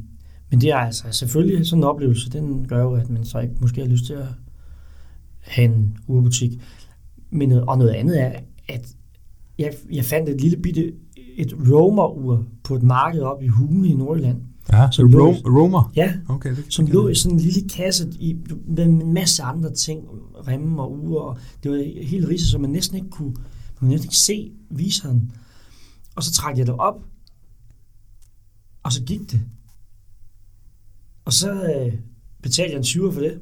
[0.51, 3.53] men det er altså selvfølgelig sådan en oplevelse, den gør jo, at man så ikke
[3.59, 4.25] måske har lyst til at
[5.39, 6.51] have en urbutik.
[7.29, 8.31] Men, noget- og noget andet er,
[8.69, 8.95] at
[9.57, 10.93] jeg, jeg fandt et lille bitte
[11.37, 14.41] et roamer-ur på et marked op i Hune i Nordjylland.
[14.71, 15.91] Ja, så Som lå- Rom, Romer.
[15.95, 18.37] Ja, Okay, det, som det lå i sådan en lille kasse i,
[18.67, 20.03] med en masse andre ting,
[20.47, 23.43] remme og ure, og det var helt ridset, så man næsten ikke kunne, man
[23.79, 25.31] kunne næsten ikke se viseren.
[26.15, 27.03] Og så trak jeg det op,
[28.83, 29.41] og så gik det.
[31.29, 31.93] Og så øh,
[32.43, 33.39] betalte jeg en 20 for det.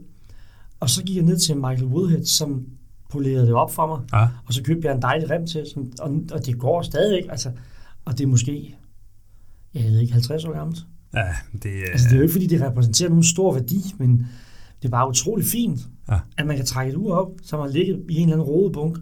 [0.80, 2.66] Og så gik jeg ned til Michael Woodhead, som
[3.10, 4.00] polerede det op for mig.
[4.14, 4.28] Ja.
[4.46, 7.30] Og så købte jeg en dejlig rem til, som, og, og det går stadigvæk.
[7.30, 7.52] Altså,
[8.06, 8.76] og det er måske,
[9.74, 10.80] jeg ved ikke, 50 år gammelt.
[11.14, 11.28] Ja,
[11.64, 14.28] det, Altså, det er jo ikke, fordi det repræsenterer nogen stor værdi, men
[14.82, 15.80] det er bare utrolig fint,
[16.10, 16.20] Ja.
[16.38, 18.98] at man kan trække et ur op, som har ligget i en eller anden rodebunk,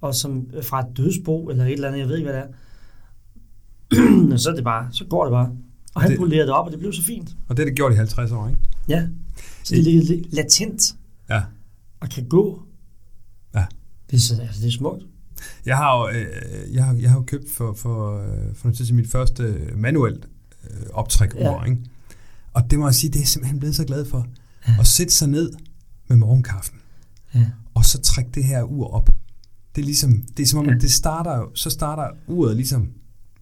[0.00, 2.48] og som fra et dødsbo, eller et eller andet, jeg ved ikke, hvad det
[4.32, 4.36] er.
[4.42, 5.52] så, er det bare, så går det bare.
[5.94, 7.36] Og han Det- polerede det op, og det blev så fint.
[7.48, 8.60] og det er det gjort i 50 år, ikke?
[8.88, 9.06] Ja.
[9.64, 10.96] Så det ligger lidt latent,
[11.30, 11.42] Ja.
[12.00, 12.62] og kan gå.
[13.54, 13.64] Ja.
[14.10, 15.02] Det er, så- altså, det er smukt.
[15.66, 18.76] Jeg har jo, øh, jeg har, jeg har jo købt for, for, øh, for noget
[18.76, 20.28] tid til mit første manuelt
[20.70, 21.64] øh, optræk Ja.
[21.64, 21.78] ikke?
[22.52, 24.26] Og det må jeg sige, det er jeg simpelthen blevet så glad for.
[24.80, 25.52] At sætte sig ned
[26.08, 26.78] med morgenkaffen,
[27.34, 27.46] Ja.
[27.74, 29.10] og så trække det her ur op.
[29.74, 30.74] Det er ligesom, det er som om, Ja.
[30.74, 32.88] det starter jo, så starter uret ligesom,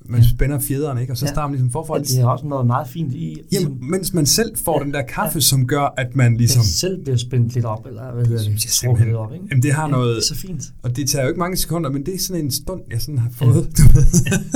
[0.09, 0.27] man Ja.
[0.29, 1.13] spænder fjederne, ikke?
[1.13, 1.33] Og så Ja.
[1.33, 1.95] starter man ligesom forfra.
[1.95, 3.17] Og det er også noget meget fint i,
[3.51, 4.85] ligesom, Jamen, mens man selv får Ja.
[4.85, 5.41] den der kaffe, Ja.
[5.41, 6.63] som gør, at man ligesom, ligesom...
[6.65, 9.45] selv bliver spændt lidt op, eller hvad hedder det, jeg simpelthen- lidt op, ikke?
[9.51, 10.17] Jamen, det har Ja, noget...
[10.17, 10.63] det er så fint.
[10.83, 13.19] Og det tager jo ikke mange sekunder, men det er sådan en stund, jeg sådan
[13.19, 13.55] har fået.
[13.79, 14.05] Du ved.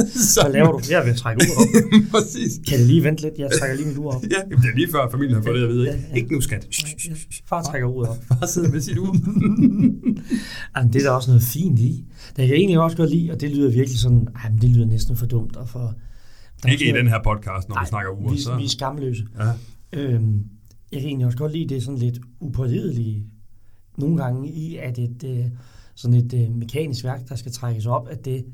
[0.35, 1.69] Så laver du, jeg vil trække ur op.
[2.15, 2.61] Præcis.
[2.69, 3.35] Kan det lige vente lidt?
[3.39, 4.23] Jeg trækker lige mit ur op.
[4.23, 5.87] Ja, jamen, det er lige før familien har fået det at vide.
[5.87, 6.15] Ikke, Ja, ja.
[6.17, 6.67] ikke nu, skat.
[7.49, 8.17] Far trækker uret op.
[8.29, 9.17] Bare sidde med sit ur.
[10.77, 12.05] Jamen, det er der også noget fint i.
[12.29, 14.71] Det kan jeg egentlig også godt lide, og det lyder virkelig sådan, ej, men det
[14.71, 15.42] lyder næsten for dumt.
[15.57, 15.79] Og for,
[16.63, 18.33] der er Ikke i den her podcast, når vi Nej, snakker uger.
[18.33, 18.57] Vi, Så.
[18.57, 19.27] vi er skamløse.
[19.39, 19.53] Ja.
[19.93, 20.47] Øhm,
[20.93, 23.27] jeg kan egentlig også godt lide det sådan lidt upålidelige
[23.99, 25.45] nogle gange i, at et, øh,
[25.95, 28.45] sådan et øh, mekanisk værk, der skal trækkes op, at det,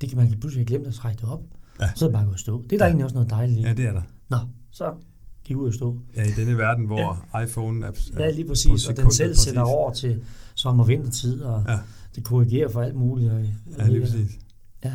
[0.00, 1.42] det kan man pludselig have glemt at trække det op.
[1.80, 1.88] Ja.
[1.94, 2.62] Så er det bare gået at stå.
[2.62, 2.88] Det er der Ja.
[2.88, 3.62] egentlig også noget dejligt i.
[3.62, 4.02] ja, det er der.
[4.28, 4.36] Nå,
[4.70, 4.94] så
[5.44, 5.98] gik ud at stå.
[6.16, 7.40] Ja, i denne verden, hvor ja.
[7.44, 8.86] iPhone er, er Ja, lige præcis.
[8.88, 9.44] Og den selv præcis.
[9.44, 10.22] sætter over til
[10.54, 11.78] sommer- og vintertid, og ja.
[12.16, 13.32] det korrigerer for alt muligt.
[13.32, 13.44] Og,
[13.78, 14.38] Ja, lige præcis.
[14.84, 14.92] Ja.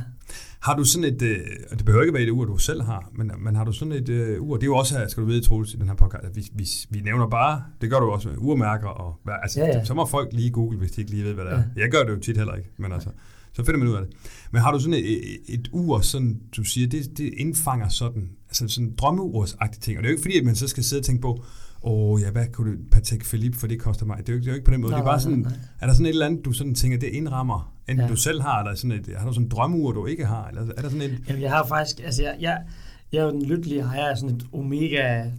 [0.61, 1.39] Har du sådan et, øh,
[1.71, 3.91] og det behøver ikke være et ur, du selv har, men, men har du sådan
[3.91, 6.23] et øh, ur, det er jo også, skal du vide, Troels, i den her podcast,
[6.23, 9.67] at vi, vi, vi nævner bare, det gør du også med urmærker, og altså, ja,
[9.67, 11.57] Ja, så må folk lige google, hvis de ikke lige ved, hvad det er.
[11.57, 11.81] Ja.
[11.81, 13.09] Jeg gør det jo tit heller ikke, men altså,
[13.53, 14.17] så finder man ud af det.
[14.51, 18.67] Men har du sådan et, et, ur, sådan, du siger, det, det indfanger sådan, altså
[18.67, 21.05] sådan drømmeursagtige ting, og det er jo ikke fordi, at man så skal sidde og
[21.05, 21.43] tænke på,
[21.83, 24.17] åh ja, hvad kunne det, Patek Philippe, for det koster mig.
[24.17, 24.91] Det er jo ikke, det er jo ikke på den måde.
[24.91, 25.59] Nej, det er bare sådan, nej, nej.
[25.81, 28.03] er der sådan et eller andet, du sådan tænker, det indrammer, enten ja.
[28.03, 28.09] Ja.
[28.11, 30.61] du selv har, eller sådan et, har du sådan en drømmeur, du ikke har, eller
[30.61, 32.63] er der sådan en, Jamen, jeg har faktisk, altså jeg, jeg,
[33.11, 35.31] jeg er jo den lykkelige ejer af sådan et Omega,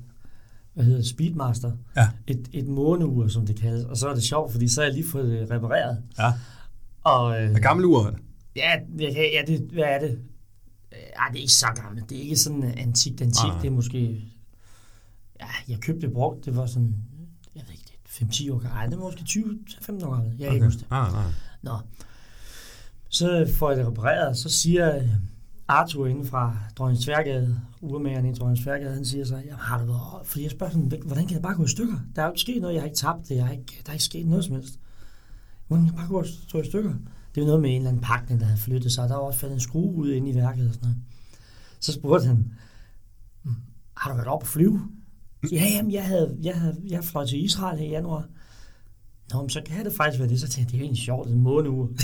[0.75, 1.73] hvad hedder Speedmaster.
[1.97, 2.09] Ja.
[2.27, 3.85] Et, et måneur, som det kaldes.
[3.85, 6.03] Og så er det sjovt, fordi så har jeg lige fået det repareret.
[6.19, 6.33] Ja.
[7.05, 8.13] Og, øh, Hvad gammel ur er
[8.57, 10.19] ja, jeg kan, ja det, hvad er det?
[10.93, 12.11] Ej, det er ikke så gammelt.
[12.11, 13.49] Det er ikke sådan antikt, antik.
[13.49, 13.61] Nej.
[13.61, 13.99] Det er måske...
[15.41, 16.45] Ja, jeg købte det brugt.
[16.45, 16.95] Det var sådan...
[17.55, 17.85] Jeg ved ikke,
[18.21, 18.75] det er 5-10 år gammelt.
[18.75, 20.41] Ej, det er måske 20-15 år gammelt.
[20.41, 20.91] Jeg kan ikke huske det.
[20.91, 21.25] Nej, nej.
[21.63, 21.79] Nå.
[23.13, 25.03] Så får jeg det repareret, så siger
[25.69, 29.89] Arthur inden fra Dronning Tværgade, urmageren i Dronning Tværgade, han siger så, jamen har det
[29.89, 31.97] været, fordi jeg spørger sådan, hvordan kan det bare gå i stykker?
[32.17, 33.91] Der er jo ikke sket noget, jeg har ikke tabt det, jeg har ikke, der
[33.91, 34.79] er ikke sket noget som helst.
[35.67, 36.95] Hvordan kan det bare gå stå i stykker?
[37.35, 39.23] Det er noget med en eller anden pakning, der havde flyttet sig, og der var
[39.23, 41.03] også faldet en skrue ud inde i værket og sådan noget.
[41.81, 42.53] Så spurgte han,
[43.45, 43.55] hm,
[43.97, 44.81] har du været op at flyve?
[45.53, 48.29] Ja, jamen, jeg, havde, jeg, havde, jeg fløj til Israel her i januar.
[49.33, 50.41] Nå, men så kan det faktisk være det.
[50.41, 51.89] Så tænkte jeg, det er egentlig sjovt, det er en måneuge.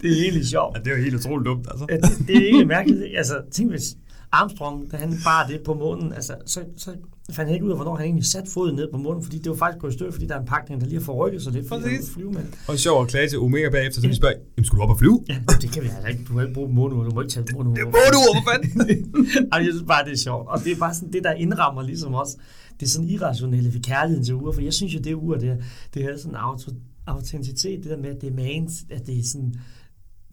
[0.00, 0.76] det er egentlig sjovt.
[0.76, 1.86] Ja, det er jo helt utroligt dumt, altså.
[1.88, 3.16] Ja, det, det er egentlig mærkeligt.
[3.16, 3.96] Altså, tænk hvis...
[4.32, 6.90] Armstrong, da han bar det på månen, altså, så, så
[7.32, 9.50] fandt jeg ikke ud af, hvornår han egentlig satte foden ned på månen, fordi det
[9.50, 11.52] var faktisk gået i stykker, fordi der er en pakning, der lige har forrykket sig
[11.52, 12.08] lidt, fordi han Præcis.
[12.08, 12.42] er flyve med.
[12.68, 14.98] Og sjov at klage til Omega bagefter, så de spørger, jamen, skulle du op og
[14.98, 15.24] flyve?
[15.28, 16.24] Ja, det kan vi altså ikke.
[16.28, 17.74] Du må ikke bruge måneur, du må ikke tage måneur.
[17.74, 18.88] Det Må du, hvor fanden?
[19.52, 20.48] Jeg synes bare, det er sjovt.
[20.48, 22.36] Og det er bare sådan det, der indrammer ligesom også.
[22.80, 25.48] Det er sådan irrationelle ved kærligheden til uger, for jeg synes jo, det ur, det,
[25.48, 25.56] er-
[25.94, 26.70] det er sådan auto,
[27.06, 29.54] autenticitet, det der med, at det er mans, at det er sådan,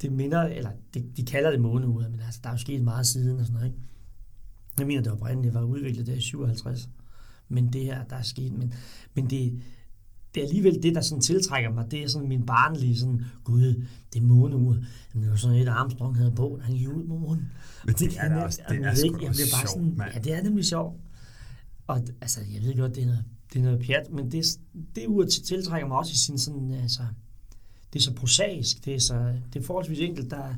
[0.02, 3.08] det minder, eller det, de kalder det måneuret, men altså, der er jo sket meget
[3.08, 3.80] siden og sådan noget, ikke?
[4.80, 6.90] Jeg mener, det oprindeligt var udviklet der i 57.
[7.50, 8.74] Men det her, der er sket, men,
[9.16, 9.60] men det,
[10.36, 11.92] det er alligevel det, der sådan tiltrækker mig.
[11.92, 13.84] Det er sådan min barnlige sådan, gud,
[14.14, 14.86] det er måneuret.
[15.14, 17.52] Jamen, det var sådan et Armstrong havde på, da han gik ud på månen.
[17.86, 20.12] Men det kan er da også- det er sgu ikke, da sjovt, sådan, mand.
[20.14, 21.02] Ja, det er nemlig sjovt.
[21.88, 24.46] Og altså, jeg ved godt, det er noget, det er noget pjat, men det,
[24.96, 27.02] det ur til- tiltrækker mig også i sin sådan, altså,
[27.94, 30.32] det er så prosaisk, det er, så, det er forholdsvis enkelt.
[30.32, 30.56] Der, er-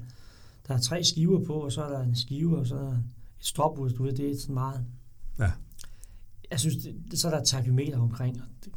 [0.68, 2.92] der er tre skiver på, og så er der en skive, og så er der
[2.92, 3.04] et
[3.40, 4.86] stopur, du ved, det er sådan meget...
[5.40, 5.52] Ja.
[6.52, 6.76] Jeg synes,
[7.12, 8.42] det, så er der et takymeter omkring.
[8.42, 8.74] og Det,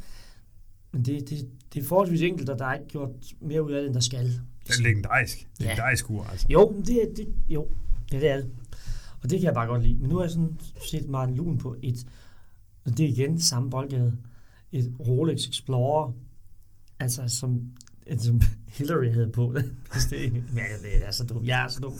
[0.91, 3.09] men det, det, det er forholdsvis enkelt, og der er ikke gjort
[3.41, 4.25] mere ud af det, end der skal.
[4.67, 5.47] Det er legendarisk.
[5.59, 5.63] Ja.
[5.65, 6.47] Legendarisk ur, altså.
[6.49, 7.67] Jo, det, er- det, jo,
[8.11, 8.49] ja, det er det.
[9.21, 9.95] Og det kan jeg bare godt lide.
[9.95, 10.59] Men nu har jeg sådan
[10.91, 12.07] set Martin Lun på et,
[12.85, 14.17] og det er igen samme boldgade,
[14.71, 16.11] et Rolex Explorer,
[16.99, 17.61] altså som,
[18.17, 19.47] som Hillary havde på.
[19.93, 21.45] Hvis det, jeg, det er så dum.
[21.45, 21.93] Jeg er så dum.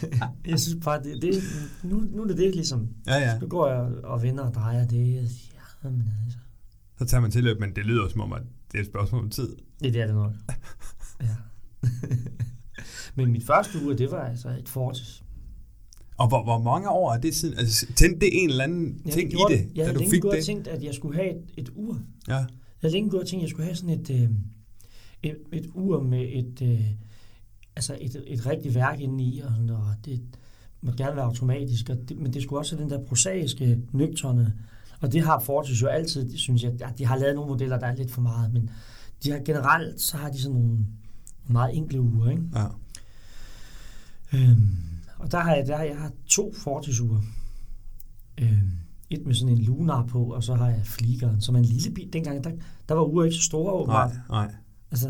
[0.50, 1.34] jeg synes bare, det, det,
[1.82, 2.88] nu, nu er det det ligesom.
[3.06, 3.38] Ja, ja.
[3.38, 5.14] Nu går jeg og vender og drejer det.
[5.14, 6.38] Jeg siger, Ja, men altså.
[6.98, 9.30] Så tager man tilløb, men det lyder som om, at det er et spørgsmål om
[9.30, 9.48] tid.
[9.82, 10.32] Det, det er det nok.
[11.22, 11.36] Ja.
[13.14, 15.22] men mit første uge, det var altså et Fortis.
[16.18, 17.58] Og hvor, hvor mange år er det siden?
[17.58, 19.98] Altså, tændte det en eller anden Jeg ting i gjorde- det, Jeg da havde du
[19.98, 20.44] længe fik gået og det?
[20.46, 21.98] tænkt, at jeg skulle have et, et ur.
[22.28, 22.34] Ja.
[22.34, 22.46] Jeg
[22.80, 24.30] havde længe gået og tænkt, at jeg skulle have sådan et, øh,
[25.24, 26.86] et, et ur med et, øh,
[27.76, 30.22] altså et, et rigtigt værk inde i, og, sådan, og det
[30.80, 34.54] må gerne være automatisk, og det, men det skulle også have den der prosaiske, nøgterne,
[35.00, 37.78] og det har Fortis jo altid, det synes jeg, at de har lavet nogle modeller,
[37.78, 38.70] der er lidt for meget, men
[39.24, 40.78] de har generelt, så har de sådan nogle
[41.46, 42.42] meget enkle uger, ikke?
[42.54, 42.66] ja.
[44.34, 44.68] Øhm,
[45.18, 47.22] og der har jeg, der jeg har to Fortis-ure.
[48.40, 48.70] Øhm,
[49.10, 51.90] et med sådan en lunar på, og så har jeg fligeren, som er en lille
[51.90, 52.12] bil.
[52.12, 52.50] Dengang, der,
[52.88, 54.12] der var uger ikke så store Nej, åbenbart.
[54.28, 54.54] nej.
[54.94, 55.08] Altså,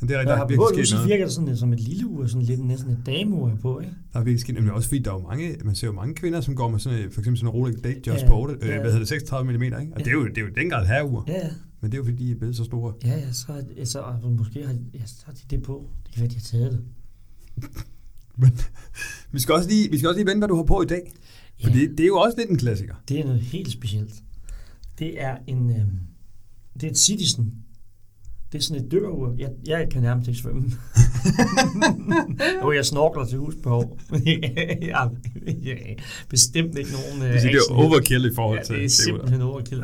[0.00, 1.08] Men det er, der jeg er har virkelig på sket noget.
[1.08, 3.92] virker det sådan, som et lille ur, sådan lidt næsten et dameur på, ikke?
[4.12, 4.70] Der er virkelig sket noget.
[4.70, 6.98] Også fordi der er jo mange, man ser jo mange kvinder, som går med sådan,
[6.98, 8.74] et- for eksempel sådan en Rolex Date Just Ja, Sport, øh, ja.
[8.74, 9.76] hvad hedder det, 36 mm, ikke?
[9.76, 9.94] Og Ja.
[10.04, 11.24] det, er jo, det er jo den grad herreur.
[11.28, 11.50] Ja, ja.
[11.80, 12.94] Men det er jo fordi, de er blevet så store.
[13.04, 15.90] Ja, ja, så, så og måske har, ja, så har de det på.
[16.06, 16.80] Det kan være, de har taget det.
[18.42, 18.58] Men
[19.32, 21.12] vi skal også lige, vi skal også lige vende, hvad du har på i dag.
[21.62, 21.66] Ja.
[21.66, 22.94] Fordi det er jo også lidt en klassiker.
[23.08, 24.14] Det er noget helt specielt.
[24.98, 25.76] Det er en, øh,
[26.74, 27.54] det er et Citizen.
[28.52, 29.34] Det er sådan et dørur.
[29.38, 30.70] Jeg, jeg kan nærmest ikke svømme.
[32.62, 33.98] jo, jeg snorkler til husbehov.
[34.26, 35.12] jeg, har-
[35.64, 35.96] jeg
[36.28, 37.22] bestemt ikke nogen...
[37.22, 39.82] Øh, Det, det er overkill i forhold Ja, til det er simpelthen overkill.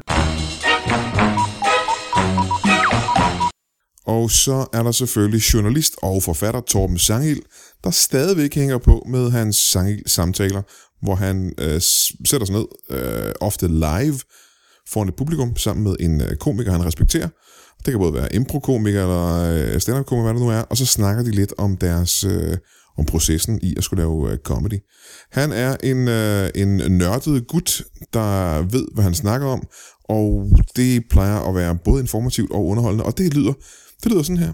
[4.07, 7.41] Og så er der selvfølgelig journalist og forfatter Torben Sangil,
[7.85, 10.63] der stadigvæk hænger på med hans Sangil-samtaler,
[11.03, 11.81] hvor han øh,
[12.25, 14.19] sætter sig ned, øh, ofte live,
[14.89, 17.29] foran et publikum, sammen med en øh, komiker, han respekterer.
[17.85, 21.23] Det kan både være improkomiker eller øh, stand-up-komiker, hvad det nu er, og så snakker
[21.23, 22.57] de lidt om deres øh,
[22.99, 24.79] om processen i at skulle lave øh, comedy.
[25.33, 29.67] Han er en, øh, en nørdet gut, der ved, hvad han snakker om,
[30.05, 33.53] og det plejer at være både informativt og underholdende, og det lyder,
[34.05, 34.53] det lyder sådan her.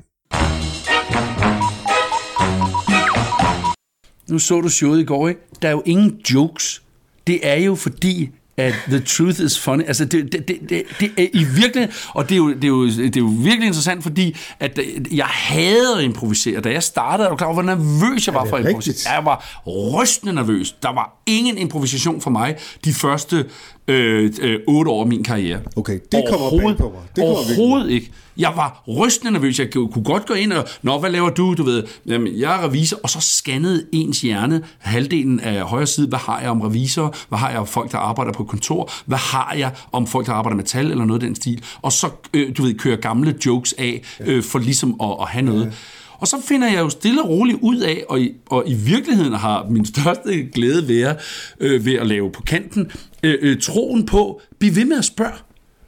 [4.30, 5.40] Nu så du showet i går, ikke?
[5.62, 6.82] Der er jo ingen jokes.
[7.26, 8.30] Det er jo fordi,
[8.62, 9.84] at the truth is funny.
[9.86, 10.58] Altså, det, det, det,
[11.00, 13.66] det, er i virkeligheden, og det er, jo, det, er jo, det er jo virkelig
[13.66, 16.60] interessant, fordi at øh, jeg havde at improvisere.
[16.60, 19.12] Da jeg startede, er du klar over, hvor nervøs jeg var for at improvisere?
[19.14, 20.72] Jeg var rystende nervøs.
[20.82, 23.44] Der var ingen improvisation for mig de første
[23.88, 25.60] øh, øh, otte år af min karriere.
[25.76, 27.02] Okay, det kommer bag på mig.
[27.16, 28.10] Det kommer virkelig Overhovedet ikke.
[28.36, 29.58] Jeg var rystende nervøs.
[29.58, 31.54] Jeg kunne godt gå ind og, Nå, hvad laver du?
[31.54, 32.98] Du ved, jamen, jeg er revisor.
[33.02, 36.08] Og så scannede ens hjerne halvdelen af højre side.
[36.08, 37.10] Hvad har jeg om revisorer?
[37.28, 38.90] Hvad har jeg om folk, der arbejder på kontor?
[39.06, 41.62] Hvad har jeg om folk, der arbejder med tal eller noget af den stil?
[41.82, 45.44] Og så, øh, du ved, kører gamle jokes af øh, for ligesom at, at have
[45.44, 45.72] noget.
[46.22, 49.32] Og så finder jeg jo stille og roligt ud af, og i, og i virkeligheden
[49.32, 51.16] har min største glæde været
[51.60, 52.90] øh, ved at lave på kanten,
[53.22, 55.32] øh, øh, troen på, bliv ved med at spørge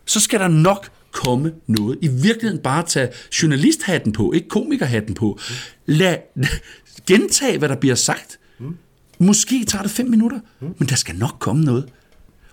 [0.06, 1.98] så skal der nok komme noget.
[2.02, 3.08] I virkeligheden bare tage
[3.42, 5.38] journalisthatten på, ikke komikerhatten på.
[5.86, 6.16] Lad
[7.08, 8.38] gentage, hvad der bliver sagt.
[9.18, 11.88] Måske tager det fem minutter, men der skal nok komme noget.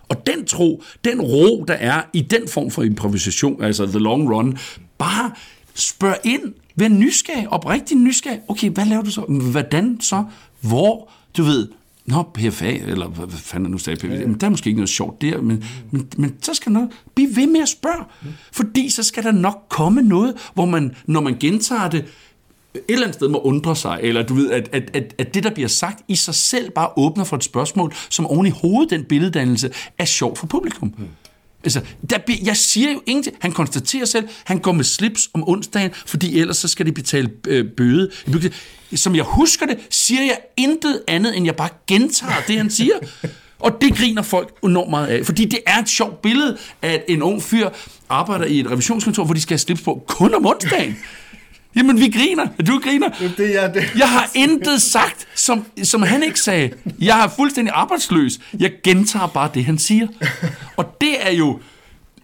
[0.10, 4.32] Og den tro, den ro, der er i den form for improvisation, altså the long
[4.32, 4.58] run,
[4.98, 5.32] bare
[5.76, 8.40] spørg ind, vær nysgerrig, oprigtig nysgerrig.
[8.48, 9.22] Okay, hvad laver du så?
[9.52, 10.24] Hvordan så?
[10.62, 11.12] Hvor?
[11.38, 11.68] Du ved,
[12.06, 14.08] Nå, PFA, eller hvad, fanden er nu stadig PFA?
[14.08, 17.36] Men der er måske ikke noget sjovt der, men, men, men så skal nok blive
[17.36, 18.06] ved med at spørge.
[18.52, 22.06] Fordi så skal der nok komme noget, hvor man, når man gentager det,
[22.74, 25.44] et eller andet sted må undre sig, eller du ved, at, at, at, at det,
[25.44, 28.90] der bliver sagt i sig selv, bare åbner for et spørgsmål, som oven i hovedet,
[28.90, 30.94] den billeddannelse, er sjovt for publikum.
[30.98, 31.08] Mm.
[31.64, 33.36] Altså, der, jeg siger jo ingenting.
[33.40, 37.30] Han konstaterer selv, han går med slips om onsdagen, fordi ellers så skal de betale
[37.48, 38.12] øh, bøde.
[38.96, 42.94] Som jeg husker det, siger jeg intet andet, end jeg bare gentager det, han siger.
[43.60, 47.22] Og det griner folk enormt meget af, fordi det er et sjovt billede, at en
[47.22, 47.70] ung fyr
[48.10, 50.98] arbejder i et revisionskontor, hvor de skal have slips på kun om onsdagen.
[51.76, 52.48] Jamen, vi griner.
[52.68, 53.10] Du griner.
[53.38, 53.84] Det er det.
[53.98, 56.70] Jeg har intet sagt, som, som han ikke sagde.
[57.02, 58.40] Jeg er fuldstændig arbejdsløs.
[58.60, 60.08] Jeg gentager bare det, han siger.
[60.78, 61.60] Og det er jo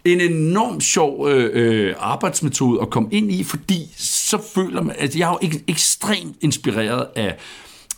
[0.04, 5.16] en enormt sjov øh, øh, arbejdsmetode at komme ind i, fordi så føler man, at
[5.16, 7.36] jeg er jo ek- ekstremt inspireret af,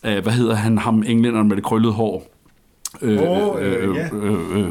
[0.02, 2.26] af, hvad hedder han, ham englænderen med det krøllede hår.
[3.02, 4.08] Øh, Åh, øh, ja.
[4.12, 4.68] øh, øh,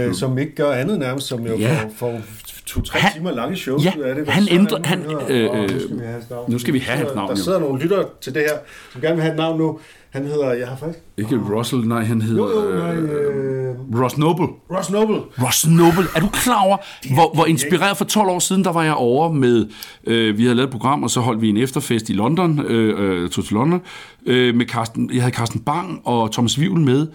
[0.00, 1.74] øh, Øh, som ikke gør andet nærmest, som jo Ja.
[1.84, 2.20] får, får
[2.66, 4.28] to-tre timer lange shows ja, ud af det.
[4.28, 6.52] Han ændrer- er han- øh, øh, nu skal vi have hans navn.
[6.52, 7.42] nu skal vi have hans Der navn, Der jo.
[7.42, 8.58] sidder nogle lyttere til det her,
[8.92, 9.78] som gerne vil have et navn nu.
[10.10, 10.98] Han hedder, jeg har faktisk...
[11.18, 14.46] ikke Russell, nej, han hedder Jo, jo, nej, øh, øh, Ross Noble.
[14.70, 15.16] Ross Noble.
[15.42, 16.76] Ross Noble, er du klar over,
[17.14, 19.66] hvor, hvor inspireret for 12 år siden, der var jeg over med,
[20.06, 23.22] øh, vi havde lavet et program, og så holdt vi en efterfest i London, øh,
[23.22, 23.80] øh, tog til London,
[24.26, 27.06] øh, med Carsten, jeg havde Carsten Bang og Thomas Vivl med,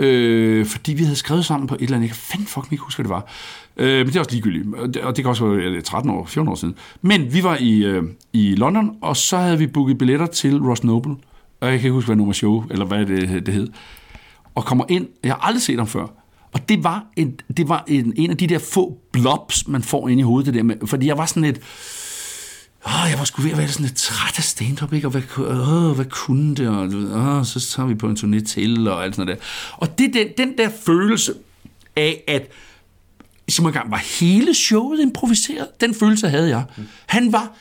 [0.00, 2.84] øh, fordi vi havde skrevet sammen på et eller andet, jeg kan fandme fuck ikke
[2.84, 3.26] huske, hvad det var.
[3.76, 6.26] Øh, men det er også ligegyldigt, og det, og det kan også være 13 år,
[6.26, 6.74] 14 år siden.
[7.02, 10.84] Men vi var i, øh, i London, og så havde vi booket billetter til Ross
[10.84, 11.16] Noble,
[11.60, 13.68] og jeg kan ikke huske, hvad nummer show, eller hvad det, det hed
[14.54, 15.06] og kommer ind.
[15.24, 16.06] Jeg har aldrig set ham før.
[16.52, 20.08] Og det var, en, det var en, en af de der få blobs, man får
[20.08, 20.46] ind i hovedet.
[20.46, 21.60] Det der med, fordi jeg var sådan lidt...
[22.86, 25.06] Åh, jeg var sgu ved at være sådan lidt træt af stand-up, ikke?
[25.06, 26.68] Og hvad, åh, hvad kunne det?
[26.68, 26.84] Og
[27.38, 29.46] åh, så tager vi på en turné til, og alt sådan noget der.
[29.76, 31.34] Og det, den, den der følelse
[31.96, 32.50] af, at
[33.48, 36.64] som engang var hele showet improviseret, den følelse havde jeg.
[37.06, 37.52] Han var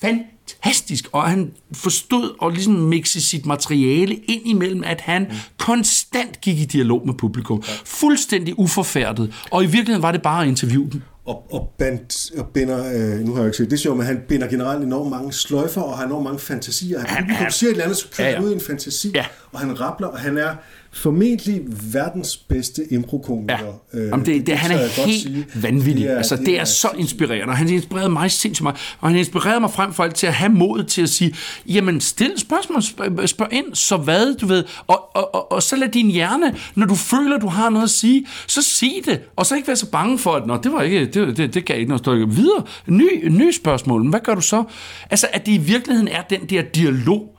[0.00, 6.58] fantastisk, og han forstod at ligesom mixe sit materiale ind imellem, at han konstant gik
[6.58, 7.62] i dialog med publikum.
[7.84, 9.34] Fuldstændig uforfærdet.
[9.50, 11.02] Og i virkeligheden var det bare at interviewe dem.
[11.26, 14.22] Og, og, band, og binder, øh, nu har jeg ikke set det sjov, men han
[14.28, 16.98] binder generelt enormt mange sløjfer, og har enormt mange fantasier.
[16.98, 18.42] Han, han, han siger et eller andet, så kører ja, ja.
[18.42, 19.24] ud i en fantasi, Ja.
[19.52, 20.54] og han rappler, og han er
[20.96, 23.80] formentlig verdens bedste improkomiker.
[23.94, 24.00] Ja.
[24.00, 25.46] Jamen det, det, han er helt sige.
[25.54, 26.04] vanvittig.
[26.04, 28.96] Det er, altså, det er så inspirerende, og han inspirerede mig sindssygt meget.
[29.00, 31.34] Og han inspirerede mig frem for alt til at have modet til at sige,
[31.68, 34.64] jamen stil spørgsmål, spørg, spørg ind, så hvad, du ved.
[34.86, 37.90] Og, og, og, og så lad din hjerne, når du føler, du har noget at
[37.90, 39.20] sige, så sig det.
[39.36, 41.64] Og så ikke være så bange for, at Nå, det var ikke, det, det, det
[41.64, 42.28] gav ikke noget større.
[42.28, 44.64] Videre, ny, ny spørgsmål, hvad gør du så?
[45.10, 47.36] Altså, at det i virkeligheden er den der dialog,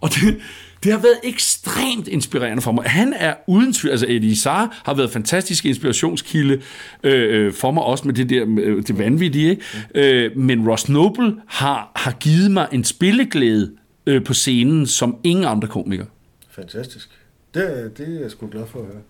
[0.00, 0.36] og det,
[0.84, 2.84] det har været ekstremt inspirerende for mig.
[2.84, 6.62] Han er uden tvivl, altså Eddie Sar har været fantastisk inspirationskilde
[7.02, 9.50] øh, øh, for mig, også med det der øh, det vanvittige.
[9.50, 10.26] Ikke?
[10.26, 15.44] Øh, men Ross Noble har, har givet mig en spilleglæde øh, på scenen, som ingen
[15.44, 16.06] andre komikere.
[16.50, 17.10] Fantastisk.
[17.54, 19.02] Det, det er jeg sgu glad for at høre.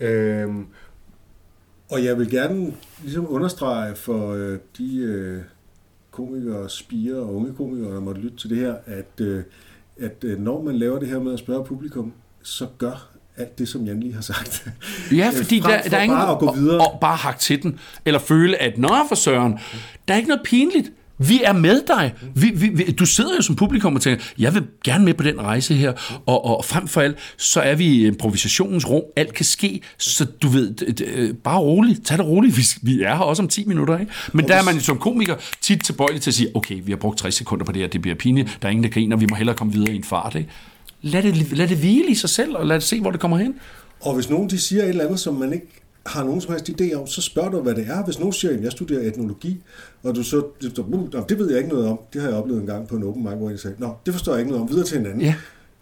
[0.00, 0.66] Øhm,
[1.90, 5.40] og jeg vil gerne ligesom understrege for øh, de øh,
[6.10, 9.42] komikere, spiger og unge komikere, der måtte lytte til det her, at, øh,
[10.00, 13.68] at øh, når man laver det her med at spørge publikum, så gør alt det,
[13.68, 14.66] som Jan lige har sagt.
[15.12, 16.18] Ja, Øh, fordi der, der er ingen...
[16.18, 16.80] bare at gå videre.
[16.80, 17.78] Og, og bare hakke til den.
[18.04, 19.58] Eller føle, at nå for søren,
[20.08, 20.92] der er ikke noget pinligt.
[21.18, 22.14] Vi er med dig.
[22.34, 25.22] Vi, vi, vi, du sidder jo som publikum og tænker, jeg vil gerne med på
[25.22, 25.92] den rejse her.
[26.26, 29.02] Og, og frem for alt, så er vi i improvisationens rum.
[29.16, 29.80] Alt kan ske.
[29.98, 32.06] Så du ved, d- d- øh, bare roligt.
[32.06, 32.56] Tag det roligt.
[32.56, 33.98] Vi, vi er her også om 10 minutter.
[33.98, 34.12] Ikke?
[34.32, 37.18] Men der er man som komiker tit tilbøjelig til at sige, okay, vi har brugt
[37.18, 37.88] 60 sekunder på det her.
[37.88, 38.58] Det bliver pinligt.
[38.62, 39.16] Der er ingen, der griner.
[39.16, 40.34] Vi må hellere komme videre i en fart.
[40.34, 40.50] Ikke?
[41.02, 43.36] Lad, det, lad det hvile i sig selv, og lad det se, hvor det kommer
[43.38, 43.54] hen.
[44.00, 45.66] Og hvis nogen de siger et eller andet, som man ikke
[46.06, 48.04] har nogen som helst idé om, så spørg du, hvad det er.
[48.04, 49.62] Hvis nogen siger, at jeg studerer etnologi,
[50.02, 50.42] og du så,
[50.88, 51.98] "Nå, det ved jeg ikke noget om.
[52.12, 54.14] Det har jeg oplevet en gang på en open mic, hvor jeg sagde, nå, det
[54.14, 54.70] forstår jeg ikke noget om.
[54.70, 55.20] Videre til en anden.
[55.20, 55.34] Ja,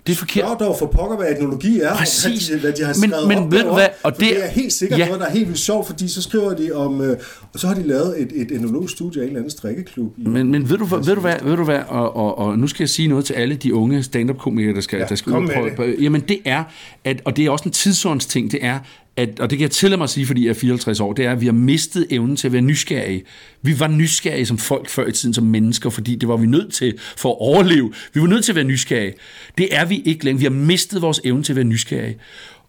[0.06, 0.44] det er forkert.
[0.44, 2.50] Spørg dog for pokker, hvad etnologi er, Præcis.
[2.50, 4.20] og hvad de, hvad de har Men- skrevet men op ved du hvad, og det-
[4.20, 5.04] det er helt sikkert ja.
[5.06, 7.16] noget, der er helt vildt sjovt, fordi så skriver de om, øh,
[7.52, 10.14] og så har de lavet et, et etnologisk studie af en eller anden strikkeklub.
[10.18, 12.66] I, Men, men ved, du, ved du hvad, ved du hvad og, og, og nu
[12.66, 15.48] skal jeg sige noget til alle de unge stand-up-komikere, der skal, ja, der skal ud
[15.48, 15.96] og prøve.
[16.00, 16.64] Jamen det er,
[17.04, 18.78] at, og det er også en tidsåndsting, det er,
[19.16, 21.24] at, og det kan jeg tillade mig at sige, fordi jeg er 54 år, det
[21.24, 23.22] er, at vi har mistet evnen til at være nysgerrige.
[23.62, 26.72] Vi var nysgerrige som folk før i tiden, som mennesker, fordi det var vi nødt
[26.72, 27.92] til for at overleve.
[28.14, 29.14] Vi var nødt til at være nysgerrige.
[29.58, 30.38] Det er vi ikke længere.
[30.38, 32.16] Vi har mistet vores evne til at være nysgerrige.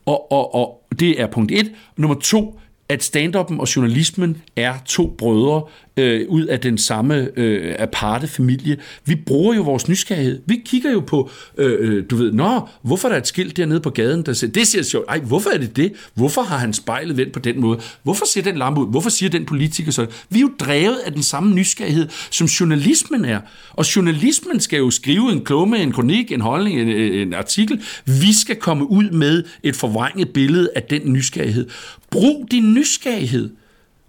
[0.05, 1.71] Og, og, og det er punkt et.
[1.97, 5.61] Nummer to, at stand-upen og journalismen er to brødre
[5.97, 8.77] øh, ud af den samme øh, aparte familie.
[9.05, 10.41] Vi bruger jo vores nysgerrighed.
[10.45, 13.79] Vi kigger jo på, øh, øh du ved, nå, hvorfor er der et skilt dernede
[13.79, 15.05] på gaden, der siger, det ser sjovt.
[15.09, 15.93] Ej, hvorfor er det det?
[16.13, 17.79] Hvorfor har han spejlet vendt på den måde?
[18.03, 18.89] Hvorfor ser den lampe ud?
[18.89, 20.05] Hvorfor siger den politiker så?
[20.29, 23.39] Vi er jo drevet af den samme nysgerrighed, som journalismen er.
[23.73, 27.81] Og journalismen skal jo skrive en klumme, en kronik, en holdning, en, en artikel.
[28.05, 31.67] Vi skal komme ud med et forvrænget billede af den nysgerrighed.
[32.11, 32.82] Brug din nysgerrighed.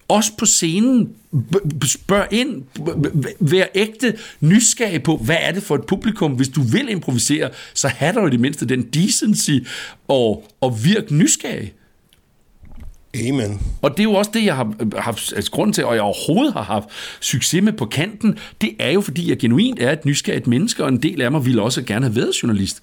[0.09, 1.11] Også på scenen.
[1.85, 2.63] Spørg ind.
[3.41, 6.33] Vær ægte nysgerrig på, hvad er det for et publikum.
[6.33, 9.59] Hvis du vil improvisere, så har du i det mindste den decency
[10.09, 11.73] og, og virk nysgerrig.
[13.15, 13.61] Amen.
[13.83, 16.53] Og det er jo også det, jeg har haft altså, grund til, og jeg overhovedet
[16.53, 16.89] har haft
[17.21, 18.39] succes med på kanten.
[18.61, 21.45] Det er jo, fordi jeg genuint er et nysgerrigt menneske, og en del af mig
[21.47, 22.81] ville også gerne have været journalist.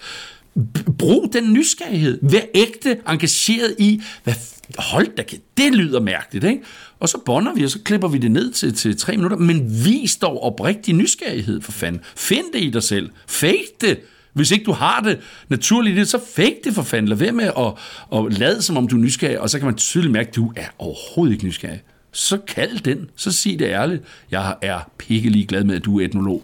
[0.98, 2.20] Brug den nysgerrighed.
[2.22, 4.34] Vær ægte engageret i, hvad
[4.78, 5.24] hold da,
[5.58, 6.62] det lyder mærkeligt, ikke?
[7.00, 9.86] Og så bonder vi, og så klipper vi det ned til, til tre minutter, men
[9.86, 12.02] vis dog oprigtig nysgerrighed, for fanden.
[12.16, 13.10] Find det i dig selv.
[13.28, 14.00] Fake det.
[14.34, 17.08] Hvis ikke du har det naturligt, så fake det for fanden.
[17.08, 17.74] Lad være med at,
[18.18, 20.54] at lade, som om du er nysgerrig, og så kan man tydeligt mærke, at du
[20.56, 21.82] er overhovedet ikke nysgerrig.
[22.14, 23.10] Så kald den.
[23.16, 24.04] Så sig det ærligt.
[24.32, 26.44] Jeg er pikkelig glad med, at du er etnolog.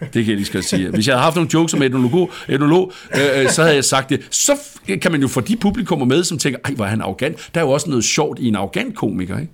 [0.00, 0.90] Det kan jeg lige skal sige.
[0.90, 4.26] Hvis jeg havde haft nogle jokes om etnolog, etnolog øh, så havde jeg sagt det.
[4.30, 4.52] Så
[5.02, 7.50] kan man jo få de publikummer med, som tænker, ej, hvor er han arrogant.
[7.54, 9.52] Der er jo også noget sjovt i en arrogant komiker, ikke?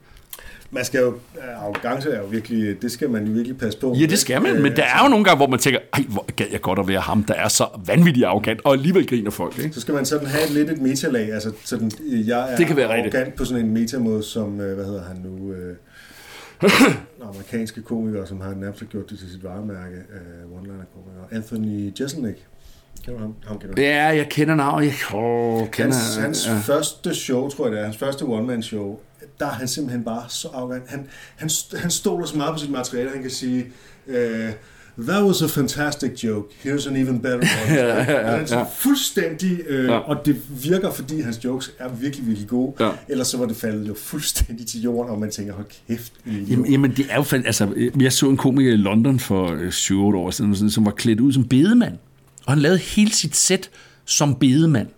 [0.75, 1.15] Man skal jo,
[1.57, 3.95] arrogance er jo virkelig, det skal man jo virkelig passe på.
[4.01, 6.27] Ja, det skal man, men der er jo nogle gange, hvor man tænker, ej, hvor
[6.37, 9.59] gad jeg godt at være ham, der er så vanvittigt arrogant, og alligevel griner folk,
[9.59, 9.75] ikke?
[9.75, 12.87] Så skal man sådan have lidt et metalag, altså sådan, jeg er Det kan være
[12.87, 13.37] arrogant rigtigt.
[13.37, 15.77] på sådan en metamåde, som, øh, hvad hedder han nu, øh,
[17.33, 22.47] amerikanske komiker, som har nærmest gjort det til sit varemærke, øh, one-liner-komiker, Anthony Jeselnik.
[23.05, 23.35] Kender du ham?
[23.47, 23.83] ham kender?
[23.83, 24.87] Ja, jeg kender navnet.
[24.87, 26.75] Jeg åh, kender, Hans, hans ja.
[26.75, 28.99] første show, tror jeg det er, hans første one-man-show,
[29.41, 30.83] der er han simpelthen bare så arrogant.
[30.89, 31.07] Han,
[31.37, 33.67] han, han stoler så meget på sit materiale, han kan sige,
[34.07, 34.51] øh,
[34.99, 36.55] That was a fantastic joke.
[36.65, 37.75] Here's an even better one.
[37.81, 38.71] Ja, ja, ja, Han er sådan ja.
[38.79, 39.97] fuldstændig, øh, Ja.
[39.99, 42.85] og det virker, fordi hans jokes er virkelig, virkelig gode.
[42.85, 42.91] Ja.
[43.09, 46.13] Ellers så var det faldet jo fuldstændig til jorden, og man tænker, hold kæft.
[46.27, 49.69] Jamen, jamen, det er jo fandt, altså, jeg så en komiker i London for øh,
[49.69, 51.95] 7-8 år siden, som var klædt ud som bedemand.
[52.47, 53.71] Og han lavede hele sit sæt
[54.05, 54.89] som bedemand.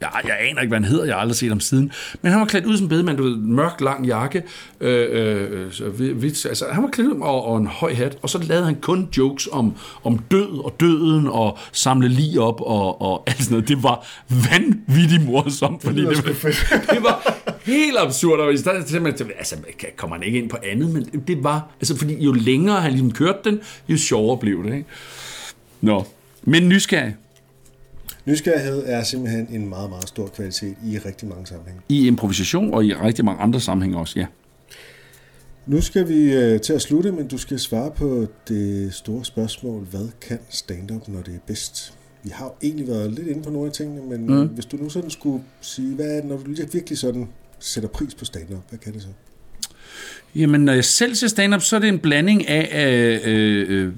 [0.00, 1.92] Jeg, jeg aner ikke, hvad han hedder, jeg har aldrig set ham siden.
[2.22, 4.42] Men han var klædt ud som bedemand, du ved, mørk, lang jakke,
[4.80, 8.38] øh, øh, hvidt, altså, han var klædt ud og, og en høj hat, og så
[8.38, 13.22] lavede han kun jokes om, om død og døden, og samle lige op, og, og
[13.26, 13.68] alt sådan noget.
[13.68, 16.66] Det var vanvittigt morsomt, fordi det, det, fedt.
[16.94, 19.56] det var helt absurd, og i stedet til, man, altså,
[19.96, 23.12] kommer han ikke ind på andet, men det var, altså, fordi jo længere han ligesom
[23.12, 24.86] kørte den, jo sjovere blev det, ikke?
[25.80, 26.06] Nå,
[26.44, 27.14] men nysgerrig
[28.26, 31.82] Nysgerrighed er simpelthen en meget, meget stor kvalitet i rigtig mange sammenhænge.
[31.88, 34.26] i improvisation, og i rigtig mange andre sammenhænge også, ja.
[35.66, 39.84] Nu skal vi øh, til at slutte, men du skal svare på det store spørgsmål,
[39.84, 41.98] hvad kan stand-up, når det er bedst?
[42.22, 44.46] Vi har jo egentlig været lidt inde på nogle af tingene, men mm.
[44.46, 48.14] hvis du nu sådan skulle sige, hvad er det, når du virkelig sådan sætter pris
[48.14, 49.08] på stand-up, hvad kan det så?
[50.36, 53.92] Jamen, når jeg selv ser stand-up, så er det en blanding af, øh, øh,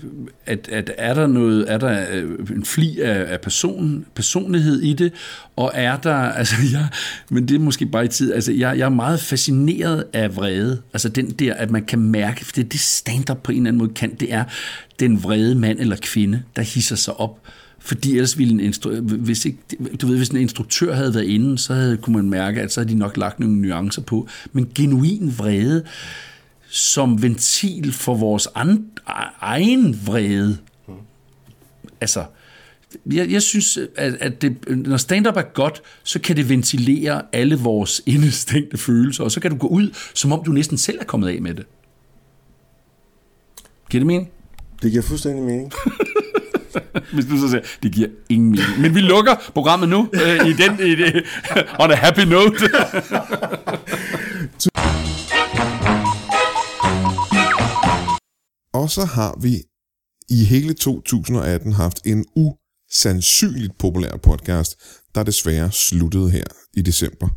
[0.47, 4.93] at, at er der noget, er der øh, en fli af, af person, personlighed i
[4.93, 5.13] det,
[5.57, 6.89] og er der, altså jeg,
[7.31, 10.83] men det er måske bare i tid, altså jeg, jeg er meget fascineret af vrede,
[10.93, 13.69] altså den der, at man kan mærke, for det er det stand-up på en eller
[13.69, 14.45] anden måde kan, det er
[15.01, 17.41] den vrede mand eller kvinde, der hisser sig op,
[17.79, 19.59] fordi ellers ville en instru- hvis, ikke,
[20.01, 22.81] du ved, hvis en instruktør havde været inde, så havde, kunne man mærke, at så
[22.81, 24.29] havde de nok lagt nogle nuancer på.
[24.53, 25.85] Men genuin vrede
[26.71, 28.87] som ventil for vores an,
[29.41, 30.59] egen vrede.
[32.01, 32.25] Altså,
[33.07, 37.57] jeg, jeg synes, at, at det, når stand-up er godt, så kan det ventilere alle
[37.59, 41.05] vores indestængte følelser, og så kan du gå ud, som om du næsten selv er
[41.05, 41.67] kommet af med det.
[43.91, 44.31] Giver det mening?
[44.83, 45.73] Det giver fuldstændig mening.
[47.15, 48.81] Hvis du så siger, det giver ingen mening.
[48.81, 51.25] Men vi lukker programmet nu øh, i den, i det,
[51.79, 52.71] on a happy note.
[58.89, 59.63] Og så har vi
[60.29, 64.77] i hele 2018 haft en usandsynligt populær podcast,
[65.15, 67.29] der desværre sluttede her i december.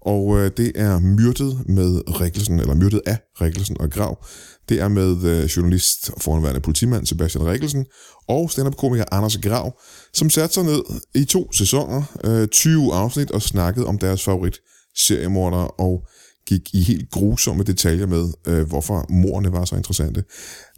[0.00, 4.26] Og øh, det er Myrdet med Rikkelsen, eller Myrdet af Rikkelsen og Grav.
[4.68, 7.86] Det er med øh, journalist og foranværende politimand Sebastian Rikkelsen
[8.28, 9.80] og stand-up-komiker Anders Grav,
[10.14, 10.82] som satte sig ned
[11.14, 14.60] i to sæsoner, øh, 20 afsnit og snakkede om deres favorit
[14.96, 16.06] seriemordere og
[16.46, 20.24] gik i helt grusomme detaljer med, øh, hvorfor morerne var så interessante.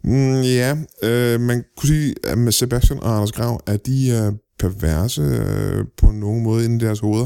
[0.03, 4.31] Mm, ja, øh, man kunne sige, at med Sebastian og Anders Grav, at de er
[4.59, 7.25] perverse øh, på nogen måde inden i deres hoveder.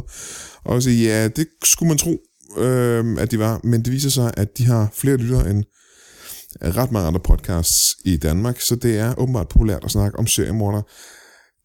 [0.64, 2.18] Og så ja, det skulle man tro.
[2.58, 5.64] øh, at de var, men det viser sig, at de har flere lyttere end
[6.62, 10.82] ret mange andre podcasts i Danmark, så det er åbenbart populært at snakke om seriemorder.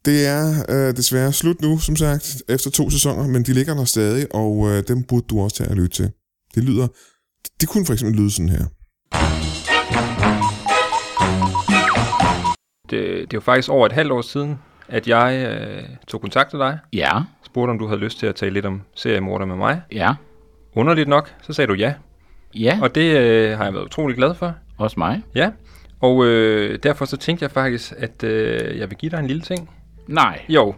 [0.04, 3.84] Det er øh, desværre slut nu, som sagt, efter to sæsoner, men de ligger der
[3.84, 6.10] stadig, og øh, dem burde du også tage at lytte til.
[6.58, 6.88] Det lyder,
[7.60, 8.64] det kunne for eksempel lyde sådan her.
[12.90, 16.50] Det, det er jo faktisk over et halvt år siden, at jeg øh, tog kontakt
[16.50, 17.10] til dig, Ja,
[17.46, 19.80] spurgte om du havde lyst til at tale lidt om seriemorder med mig.
[19.92, 20.14] ja,
[20.76, 21.94] Underligt nok, så sagde du ja,
[22.54, 24.54] ja, og det øh, har jeg været utrolig glad for.
[24.78, 25.22] også mig.
[25.34, 25.50] Ja,
[26.00, 29.42] og øh, derfor så tænkte jeg faktisk, at øh, jeg vil give dig en lille
[29.42, 29.70] ting.
[30.08, 30.40] Nej.
[30.48, 30.74] Jo,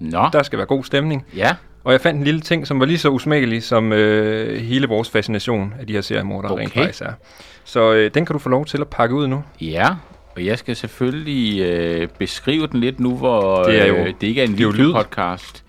[0.00, 1.26] Nå, der skal være god stemning.
[1.36, 4.86] ja, Og jeg fandt en lille ting, som var lige så usmagelig, som øh, hele
[4.88, 6.62] vores fascination af de her seriemordere Okay.
[6.62, 7.12] rent faktisk er.
[7.64, 9.42] Så øh, den kan du få lov til at pakke ud nu.
[9.60, 9.88] ja.
[10.36, 14.26] Og jeg skal selvfølgelig øh, beskrive den lidt nu, hvor Det er jo- øh, det
[14.26, 14.92] ikke er en lyd.
[14.92, 15.64] podcast.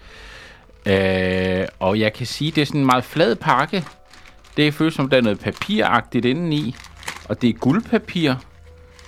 [0.86, 3.84] Øh, og jeg kan sige, det er sådan en meget flad pakke.
[4.58, 6.76] Det føles som, der er noget papiragtigt indeni.
[7.30, 8.34] Og det er guldpapir.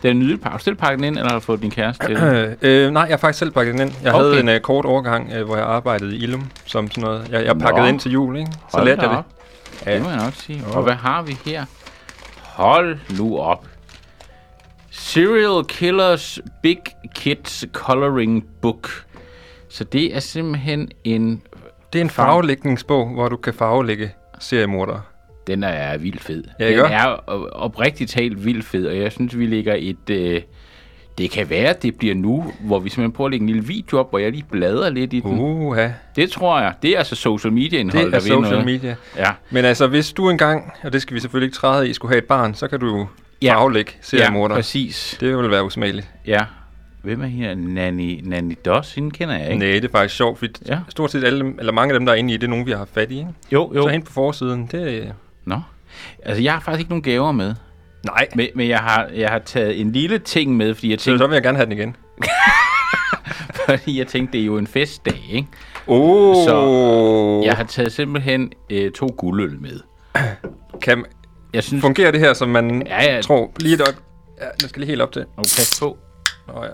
[0.02, 0.52] Det er en nydelig pakke.
[0.52, 2.18] Har du selv pakket den ind, eller har du fået din kæreste til?
[2.62, 3.94] Øh, nej, jeg har faktisk selv pakket den ind.
[4.04, 4.24] Jeg Okay.
[4.26, 7.30] havde en øh, kort overgang, øh, hvor jeg arbejdede i Ilum, som sådan noget.
[7.32, 7.60] Jeg, jeg Nå.
[7.60, 8.52] pakkede ind til jul, ikke?
[8.72, 9.18] Så lærte jeg det.
[9.18, 9.26] op.
[9.86, 10.64] Det må jeg nok sige.
[10.74, 11.66] Og hvad har vi her?
[12.44, 13.66] Hold nu op.
[14.92, 16.78] Serial Killers Big
[17.16, 18.90] Kids Coloring Book.
[19.70, 21.42] Så det er simpelthen en...
[21.94, 25.02] Det er en farvelægningsbog, hvor du kan farvelægge seriemordere.
[25.48, 26.44] Den er vildt fed.
[26.60, 30.10] Ja, den er op- oprigtigt talt vildt fed, og jeg synes, vi lægger et...
[30.10, 30.42] Øh,
[31.18, 33.68] det kan være, at det bliver nu, hvor vi simpelthen prøver at lægge en lille
[33.68, 35.40] video op, hvor jeg lige bladrer lidt i den.
[35.40, 36.74] Uha, Det tror jeg.
[36.82, 38.66] Det er altså social media indhold, det er social noget.
[38.66, 38.96] media.
[39.18, 39.32] Ja.
[39.50, 42.18] Men altså, hvis du engang, og det skal vi selvfølgelig ikke træde i, skulle have
[42.18, 43.08] et barn, så kan du
[43.42, 43.54] Ja.
[43.56, 44.58] farvelægge ja, seriemordere.
[44.58, 45.18] præcis.
[45.20, 46.08] det vil være usmageligt.
[46.28, 46.44] Ja.
[47.02, 47.56] Hvem er her?
[47.56, 49.60] Nanny, Nanny Doss, hende kender jeg ikke.
[49.66, 50.80] Nej, det er faktisk sjovt, fordi Ja.
[50.90, 52.72] stort set alle, eller mange af dem, der er inde i, det er nogen, vi
[52.72, 53.18] har haft fat i.
[53.18, 53.30] Ikke?
[53.52, 53.82] Jo, jo.
[53.84, 55.12] Så hen på forsiden, det er...
[55.48, 55.60] Nå.
[56.24, 57.56] Altså, jeg har faktisk ikke nogen gaver med.
[58.06, 61.06] Nej, Men, men jeg, har, jeg har taget en lille ting med, fordi jeg så,
[61.06, 61.96] tænkte, så vil jeg gerne have den igen.
[63.70, 65.48] fordi jeg tænkte det er jo en festdag, ikke?
[65.88, 69.80] Oh, Så- Jeg har taget simpelthen øh, to guldøl med.
[70.82, 71.06] kan,
[71.54, 71.82] Jeg synes...
[71.82, 73.22] fungerer det her, som man Ja, ja.
[73.22, 73.52] tror?
[73.60, 73.96] Lige et øje.
[74.42, 75.22] Ja, den skal lige helt op til.
[75.38, 75.98] Og pas på.
[76.48, 76.70] Nå ja.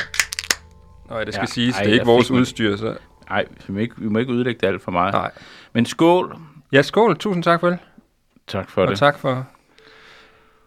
[1.09, 1.76] Nå ja, det skal Ja, siges.
[1.76, 2.95] ej, det er ikke vores udstyr, så...
[3.30, 5.13] Nej, vi må, ikke, vi må ikke ødelægge det alt for meget.
[5.13, 5.32] Nej.
[5.74, 6.38] Men skål.
[6.71, 7.17] Ja, skål.
[7.17, 7.78] Tusind tak for det.
[8.48, 9.00] Tak for Og det.
[9.00, 9.48] tak for...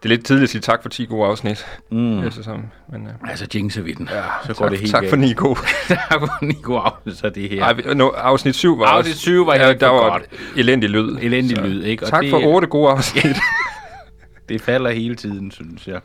[0.03, 1.65] Det er lidt tidligt at sige tak for 10 gode afsnit.
[1.91, 1.97] Mm.
[1.97, 2.23] Mm.
[2.27, 4.09] Eftersom, men, øh, Altså, jinxer vi den.
[4.11, 5.19] ja, så går tak, det helt tak for galt.
[5.21, 5.55] 9 gode.
[5.87, 7.63] tak for en god afsnit, så det her.
[7.63, 9.21] Ej, no, afsnit 7 var Afsnit også...
[9.21, 10.23] 7 var ja, helt der for var godt.
[10.55, 11.17] elendig lyd.
[11.21, 12.03] Elendig så- lyd, ikke?
[12.05, 13.25] Og Tak det, for 8 gode afsnit.
[14.49, 15.99] Det falder hele tiden, synes jeg.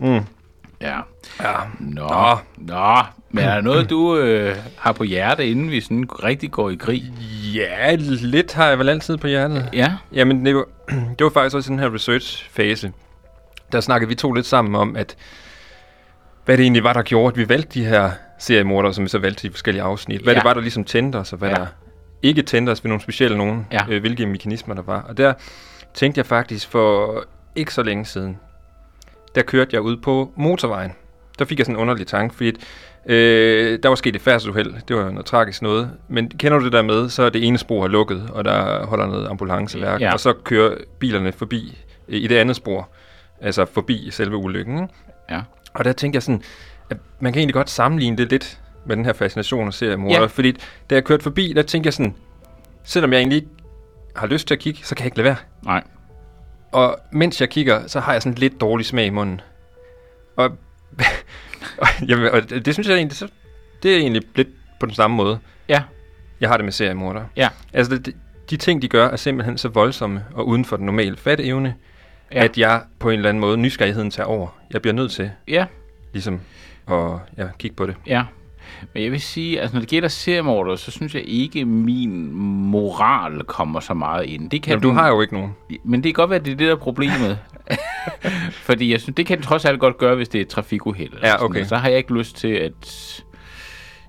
[0.00, 0.20] mm.
[0.80, 0.98] Ja.
[1.40, 1.52] Ja.
[1.80, 2.08] Nå.
[2.08, 2.36] Nå.
[2.56, 2.96] Nå.
[3.30, 6.74] Men er der noget, du øh, har på hjerte, inden vi sådan rigtig går i
[6.74, 7.02] krig?
[7.54, 9.68] ja, lidt har jeg vel altid på hjertet.
[9.72, 9.92] Ja.
[10.12, 10.64] Jamen, det var,
[11.18, 12.92] det var faktisk også i den her research-fase.
[13.72, 15.16] Der snakkede vi to lidt sammen om, at
[16.44, 19.18] hvad det egentlig var, der gjorde, at vi valgte de her seriemordere, som vi så
[19.18, 20.20] valgte i forskellige afsnit.
[20.22, 20.38] Hvad Ja.
[20.40, 21.54] det var, der ligesom tændte os, og hvad Ja.
[21.54, 21.66] der
[22.22, 23.66] ikke tændte os ved nogle specielle nogen.
[23.72, 23.80] Ja.
[23.88, 25.00] Øh, hvilke mekanismer der var.
[25.02, 25.32] Og der
[25.94, 27.24] tænkte jeg faktisk for
[27.56, 28.38] ikke så længe siden,
[29.34, 30.92] der kørte jeg ud på motorvejen.
[31.38, 32.52] Der fik jeg sådan en underlig tanke, fordi
[33.06, 34.74] øh, der var sket et færdselsuheld.
[34.88, 35.90] Det var noget tragisk noget.
[36.08, 39.06] Men kender du det der med, så er det ene spor lukket, og der holder
[39.06, 40.12] noget ambulanceværk, Ja.
[40.12, 42.88] og så kører bilerne forbi øh, i det andet spor.
[43.40, 44.88] Altså forbi selve ulykken.
[45.30, 45.40] Ja.
[45.74, 46.42] Og der tænkte jeg sådan,
[46.90, 50.14] at man kan egentlig godt sammenligne det lidt med den her fascination af seriemorder.
[50.16, 50.20] Ja.
[50.20, 50.26] Ja.
[50.26, 50.52] Fordi
[50.90, 52.14] da jeg kørte forbi, der tænkte jeg sådan,
[52.84, 53.48] selvom jeg egentlig ikke
[54.16, 55.36] har lyst til at kigge, så kan jeg ikke lade være.
[55.64, 55.82] Nej.
[56.72, 59.40] Og mens jeg kigger, så har jeg sådan lidt dårlig smag i munden.
[60.36, 60.44] Og,
[61.82, 63.28] og, jamen, og det, det synes jeg egentlig, så,
[63.82, 64.48] det er egentlig lidt
[64.80, 65.38] på den samme måde.
[65.68, 65.82] Ja.
[66.40, 67.24] Jeg har det med seriemorder.
[67.36, 67.48] Ja.
[67.72, 68.16] Altså, det,
[68.50, 71.74] de ting, de gør, er simpelthen så voldsomme og uden for den normale fatteevne,
[72.32, 72.38] Ja.
[72.38, 72.44] ja.
[72.44, 74.48] at jeg på en eller anden måde, nysgerrigheden tager over.
[74.72, 75.66] Jeg bliver nødt til, Ja.
[76.12, 76.40] ligesom,
[76.90, 76.96] at
[77.36, 77.96] ja, kigge på det.
[78.06, 78.24] Ja.
[78.94, 82.32] Men jeg vil sige, altså når det gælder seriemorder, så synes jeg ikke, min
[82.70, 84.50] moral kommer så meget ind.
[84.50, 85.50] Det kan Jamen, du den- har jo ikke nogen.
[85.84, 87.38] Men det kan godt være, at det er det, der er problemet.
[88.68, 91.12] Fordi jeg synes, det kan den trods alt godt gøre, hvis det er et trafikuheld.
[91.22, 91.64] Ja, okay.
[91.64, 92.72] Så har jeg ikke lyst til at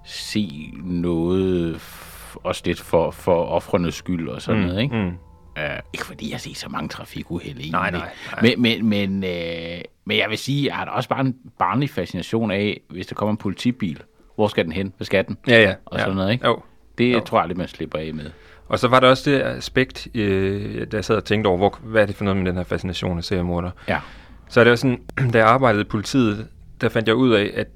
[0.05, 1.81] se noget,
[2.43, 4.95] også lidt for, for offrenes skyld og sådan mm, noget, ikke?
[4.95, 5.07] Mm.
[5.57, 7.71] Uh, ikke fordi jeg ser så mange trafikuheld egentlig.
[7.71, 8.01] Nej, nej,
[8.31, 8.41] nej.
[8.41, 11.89] Men, men, men, øh, men jeg vil sige, jeg har da også bare en barnlig
[11.89, 14.01] fascination af, hvis der kommer en politibil.
[14.39, 14.93] Hvor skal den hen?
[14.97, 15.37] Hvad skal den?
[15.47, 15.73] Ja, ja.
[15.85, 16.03] Og ja.
[16.03, 16.47] sådan noget, ikke?
[16.47, 16.59] Jo.
[16.97, 17.19] Det Jo.
[17.19, 18.25] tror jeg aldrig, man slipper af med.
[18.67, 21.79] Og så var der også det aspekt, øh, da jeg sad og tænkte over, hvor,
[21.83, 23.71] hvad er det for noget med den her fascination af seriemorder.
[23.87, 23.99] Ja.
[24.49, 25.01] Så er det jo sådan,
[25.33, 26.47] da jeg arbejdede i politiet,
[26.81, 27.67] der fandt jeg ud af, at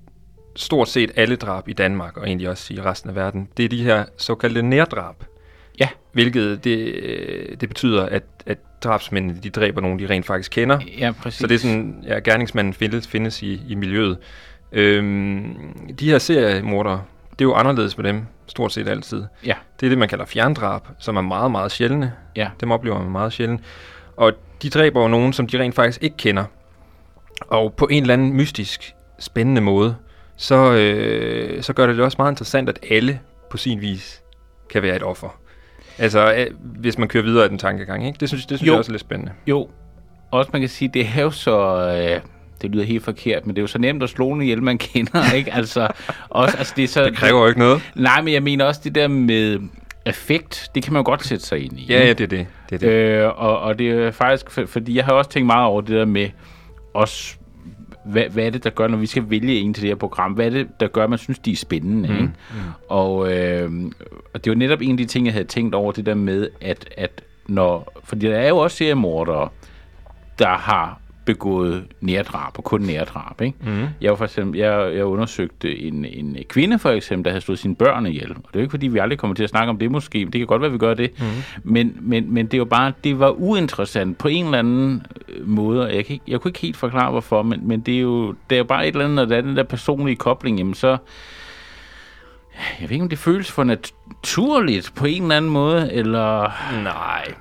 [0.55, 3.69] stort set alle drab i Danmark, og egentlig også i resten af verden, det er
[3.69, 5.15] de her såkaldte nærdrab.
[5.79, 5.87] Ja.
[6.11, 10.79] Hvilket det, øh, det betyder, at, at drabsmændene de dræber nogen, de rent faktisk kender.
[10.99, 11.39] Ja, præcis.
[11.39, 14.17] Så det er sådan, ja, gerningsmanden findes, findes i, i miljøet.
[14.73, 15.55] Øhm,
[15.99, 17.01] de her seriemordere,
[17.31, 19.23] det er jo anderledes med dem, stort set altid.
[19.45, 19.53] Ja.
[19.79, 22.13] Det er det, man kalder fjerndrab, som er meget, meget sjældne.
[22.35, 22.49] Ja.
[22.59, 23.61] Dem oplever man meget sjældent.
[24.17, 26.43] Og de dræber jo nogen, som de rent faktisk ikke kender.
[27.47, 29.95] Og på en eller anden mystisk, spændende måde,
[30.37, 33.19] så, øh, så gør det det også meget interessant, at alle
[33.49, 34.21] på sin vis
[34.69, 35.39] kan være et offer.
[35.97, 38.17] Altså, øh, hvis man kører videre af den tankegang, ikke?
[38.19, 38.71] Det synes, det synes Jo.
[38.73, 39.31] jeg også er lidt spændende.
[39.47, 39.69] Jo,
[40.31, 41.77] også man kan sige, det er jo så...
[42.15, 42.21] Øh,
[42.63, 44.77] det lyder helt forkert, men det er jo så nemt at slå en ihjel, man
[44.77, 45.53] kender, ikke?
[45.53, 45.87] Altså,
[46.29, 47.91] også, altså det, er så, Det kræver jo ikke noget.
[47.95, 49.59] Nej, men jeg mener også det der med
[50.05, 51.85] effekt, det kan man jo godt sætte sig ind i.
[51.89, 52.47] Ja, ja, det er det.
[52.69, 52.87] det, er det.
[52.87, 55.95] Øh, og, og det er faktisk, for, fordi jeg har også tænkt meget over det
[55.95, 56.29] der med
[56.93, 57.35] også,
[58.05, 60.31] hvad, hvad er det, der gør, når vi skal vælge en til det her program?
[60.31, 62.09] Hvad er det, der gør, at man synes, de er spændende?
[62.09, 62.15] Mm.
[62.15, 62.25] Ikke?
[62.25, 62.59] Mm.
[62.89, 63.71] Og, øh,
[64.33, 66.49] og det var netop en af de ting, jeg havde tænkt over, det der med,
[66.61, 69.49] at, at når, fordi der er jo også seriemordere,
[70.39, 73.41] der har begået nærdrab, og kun nærdrab.
[73.41, 73.57] Ikke?
[73.61, 73.87] Mm.
[74.01, 77.59] Jeg, var for eksempel, jeg, jeg undersøgte en, en kvinde, for eksempel, der havde slået
[77.59, 78.31] sine børn ihjel.
[78.31, 80.19] Og det er jo ikke, fordi vi aldrig kommer til at snakke om det måske.
[80.25, 81.11] Det kan godt være, vi gør det.
[81.19, 81.25] Mm.
[81.63, 85.95] Men, men, men det var bare, det var uinteressant på en eller anden øh, måde.
[85.95, 88.55] Jeg, kan ikke, jeg kunne ikke helt forklare, hvorfor, men, men det, er jo, det
[88.55, 90.97] er jo bare et eller andet, når der er den der personlige kobling, jamen så...
[92.81, 96.51] Jeg ved ikke, om det føles for naturligt på en eller anden måde, eller...
[96.83, 97.33] Nej,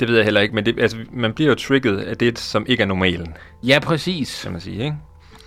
[0.00, 2.66] det ved jeg heller ikke, men det, altså, man bliver jo trigget af det, som
[2.68, 4.42] ikke er normalen, Ja, præcis.
[4.42, 4.96] kan man sige, ikke?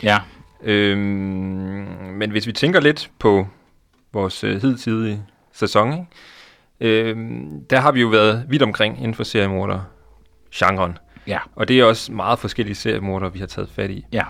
[0.04, 0.20] Ja.
[0.64, 1.00] Øhm,
[2.14, 3.48] men hvis vi tænker lidt på
[4.14, 5.24] vores øh, hidtidige
[5.54, 6.06] sæson, ikke?
[6.80, 9.80] Øhm, der har vi jo været vidt omkring inden for seriemorder
[10.56, 10.98] genren.
[11.28, 11.40] Ja.
[11.56, 14.06] Og det er også meget forskellige seriemorder, vi har taget fat i.
[14.12, 14.24] Ja.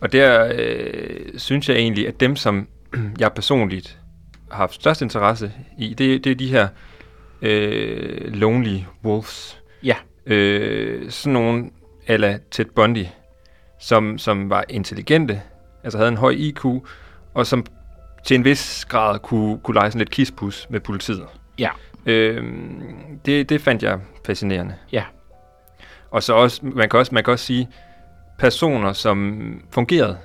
[0.00, 2.68] Og der øh, synes jeg egentlig, at dem, som
[3.20, 3.98] jeg personligt
[4.50, 6.68] har haft størst interesse i, det, det er de her
[7.42, 9.60] øh, Lonely Wolves.
[9.82, 9.96] Ja.
[10.26, 11.70] Øh, sådan nogle
[12.06, 13.04] ala Ted Bundy,
[13.80, 15.42] som, som var intelligente,
[15.84, 16.64] altså havde en høj IQ,
[17.34, 17.66] og som
[18.24, 21.26] til en vis grad kunne, kunne lege sådan lidt kispus med politiet.
[21.58, 21.70] Ja.
[22.06, 22.44] Øh,
[23.26, 24.74] det, det fandt jeg fascinerende.
[24.92, 25.04] Ja.
[26.10, 27.68] Og så også, man kan også, man kan også sige,
[28.38, 30.18] personer, som fungerede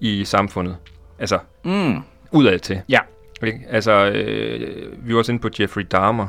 [0.00, 0.76] i samfundet.
[1.18, 2.02] Altså, Mm.
[2.32, 2.80] udad til.
[2.88, 2.98] Ja.
[3.46, 3.60] Ikke?
[3.68, 6.26] Altså, øh, vi var også inde på Jeffrey Dahmer,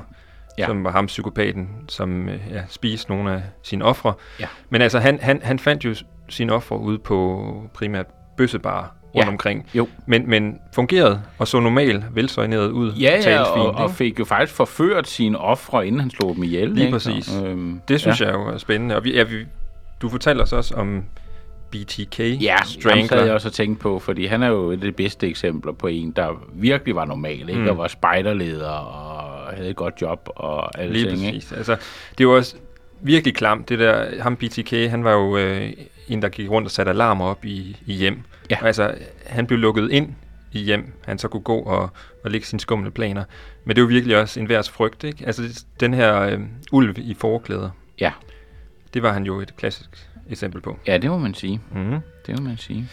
[0.62, 0.68] Ja.
[0.68, 4.14] som var ham psykopaten, som øh, ja, spiste nogle af sine ofre.
[4.40, 4.46] Ja.
[4.70, 5.96] Men altså, han, han, han fandt jo
[6.30, 8.06] sine ofre ude på primært
[8.38, 8.84] bøssebarer
[9.16, 9.32] rundt Ja.
[9.32, 9.68] omkring.
[9.74, 9.88] Jo.
[10.06, 12.94] Men, men fungerede og så normalt velsøjneret ud.
[12.94, 16.44] Ja, ja, og, fint, og fik jo faktisk forført sine ofre, inden han slog dem
[16.44, 16.70] ihjel.
[16.70, 16.92] Lige ikke?
[16.96, 17.38] præcis.
[17.46, 18.26] øhm, Det synes ja.
[18.26, 18.96] jeg jo er spændende.
[18.96, 19.36] Og vi, ja, vi,
[20.02, 21.04] du fortalte os også om
[21.72, 23.08] BTK Ja, ham Strangler.
[23.08, 25.72] sad jeg også og tænkt på, fordi han er jo et af de bedste eksempler
[25.74, 27.62] på en, der virkelig var normal, ikke?
[27.62, 27.68] Mm.
[27.70, 29.21] Og var spejderleder og
[29.56, 31.38] havde et godt job og alle Lige ting, ikke?
[31.38, 31.52] præcis.
[31.52, 31.78] Altså,
[32.18, 32.56] det var også
[33.02, 35.74] virkelig klamt, det der, ham BTK, han var jo øh,
[36.08, 38.22] en, der gik rundt og satte alarmer op i, i hjem.
[38.52, 38.58] Ja.
[38.62, 38.96] Og altså,
[39.26, 40.14] han blev lukket ind
[40.52, 41.90] i hjem, han så kunne gå og,
[42.24, 43.24] og lægge sine skumle planer.
[43.66, 45.26] Men det var virkelig også en værs frygt, ikke?
[45.26, 46.40] Altså, det- den her øh,
[46.72, 48.12] ulv i forklæder, Ja.
[48.94, 50.80] det var han jo et klassisk eksempel på.
[50.88, 51.62] Ja, det må man sige.
[51.76, 52.00] Mm-hmm.
[52.28, 52.88] Det må man sige.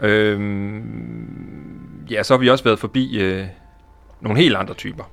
[0.00, 3.46] Øhm, ja, så har vi også været forbi øh,
[4.20, 5.04] nogle helt andre typer.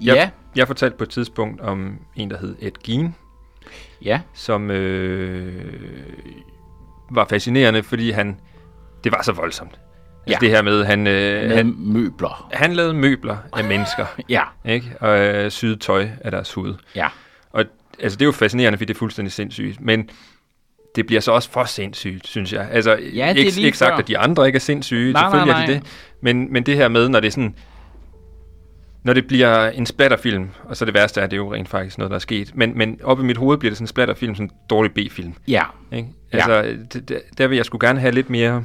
[0.00, 3.14] Jeg, Ja, jeg fortalte på et tidspunkt om en, der hed Ed Gein,
[4.02, 5.64] ja, som øh,
[7.10, 8.36] var fascinerende, fordi han
[9.04, 9.70] det var så voldsomt.
[10.26, 10.46] Altså Ja.
[10.46, 12.48] det her med, han, øh, med han, møbler.
[12.52, 14.92] han lavede møbler af mennesker, Ja, ikke?
[15.00, 16.74] og øh, syede tøj af deres hud.
[16.96, 17.08] ja,
[17.50, 17.64] Og
[18.00, 20.10] altså, det er jo fascinerende, fordi det er fuldstændig sindssygt, men
[20.96, 22.68] det bliver så også for sindssygt, synes jeg.
[22.70, 23.96] Altså, Ja, det er ikke, lige ikke sagt, før.
[23.96, 25.80] at de andre ikke er sindssyge, Nej, selvfølgelig nej, er de nej.
[25.80, 25.90] det,
[26.22, 27.54] men, men det her med, når det er sådan,
[29.04, 31.68] når det bliver en splatterfilm, og så det værste er, at det er jo rent
[31.68, 33.88] faktisk noget, der er sket, men, men op i mit hoved bliver det sådan en
[33.88, 35.34] splatterfilm, sådan en dårlig B-film.
[35.48, 36.08] ja, Ikke?
[36.32, 36.36] Ja.
[36.38, 38.64] Altså, det, der, der vil jeg skulle gerne have lidt mere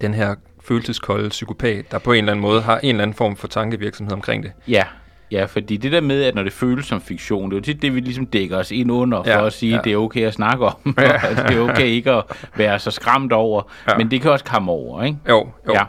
[0.00, 3.36] den her følelseskolde psykopat, der på en eller anden måde har en eller anden form
[3.36, 4.52] for tankevirksomhed omkring det.
[4.68, 4.84] ja.
[5.32, 7.82] Ja, fordi det der med, at når det føles som fiktion, det er jo tit
[7.82, 9.80] det, vi ligesom dækker os ind under, for Ja, at sige, ja.
[9.84, 10.94] det er okay at snakke om, og
[11.48, 12.24] det er okay ikke at
[12.56, 13.96] være så skræmt over, Ja.
[13.98, 15.18] men det kan også komme over, ikke?
[15.28, 15.72] Jo, jo.
[15.74, 15.82] Ja,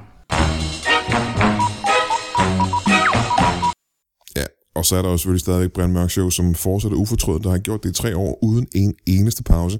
[4.82, 7.58] og så er der jo selvfølgelig stadigvæk Brian Mørk Show, som fortsætter ufortrødet, der har
[7.58, 9.80] gjort det i tre år uden en eneste pause.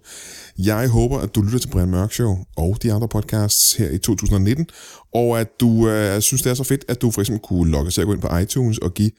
[0.58, 3.98] Jeg håber, at du lytter til Brian Mørk Show og de andre podcasts her i
[3.98, 4.68] 2019,
[5.14, 7.92] og at du øh, synes, det er så fedt, at du for eksempel kunne logge
[7.92, 9.12] til at gå ind på iTunes og give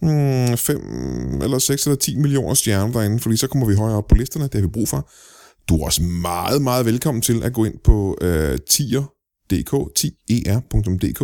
[0.00, 4.06] hmm, 5 eller 6 eller 10 millioner stjerner derinde, fordi så kommer vi højere op
[4.06, 5.10] på listerne, det har vi brug for.
[5.68, 11.22] Du er også meget, meget velkommen til at gå ind på øh, tier.dk, 10er.dk,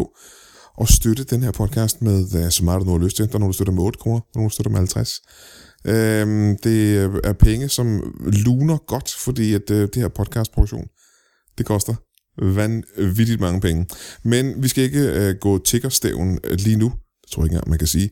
[0.80, 3.28] at støtte den her podcast med, øh, så meget du nu har lyst til.
[3.28, 5.22] Der er nogen, der støtter med 8 kroner, der er nogen, der støtter med 50.
[5.84, 10.86] Øhm, det er penge, som luner godt, fordi at øh, det her podcastproduktion,
[11.58, 11.94] det koster
[12.42, 13.86] vanvittigt mange penge.
[14.22, 16.92] Men vi skal ikke øh, gå tiggerstaven øh, lige nu.
[17.22, 18.10] Det tror jeg ikke engang, man kan sige.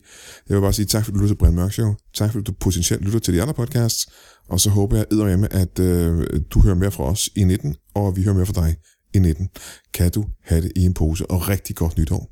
[0.49, 1.95] Jeg vil bare sige tak, fordi du lytter til Brian Mørk Show.
[2.15, 4.07] Tak, fordi du potentielt lytter til de andre podcasts.
[4.49, 8.15] Og så håber jeg eddermame, at øh, du hører mere fra os i 19, og
[8.15, 8.75] vi hører mere fra dig
[9.13, 9.49] i 19.
[9.93, 12.29] Kan du have det i en pose, og rigtig godt nytår.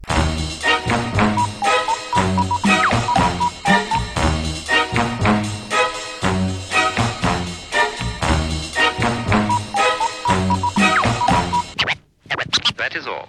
[12.78, 13.28] That is all.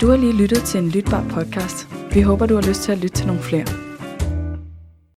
[0.00, 1.88] Du har lige lyttet til en lytbar podcast.
[2.12, 3.91] Vi håber, du har lyst til at lytte til nogle flere.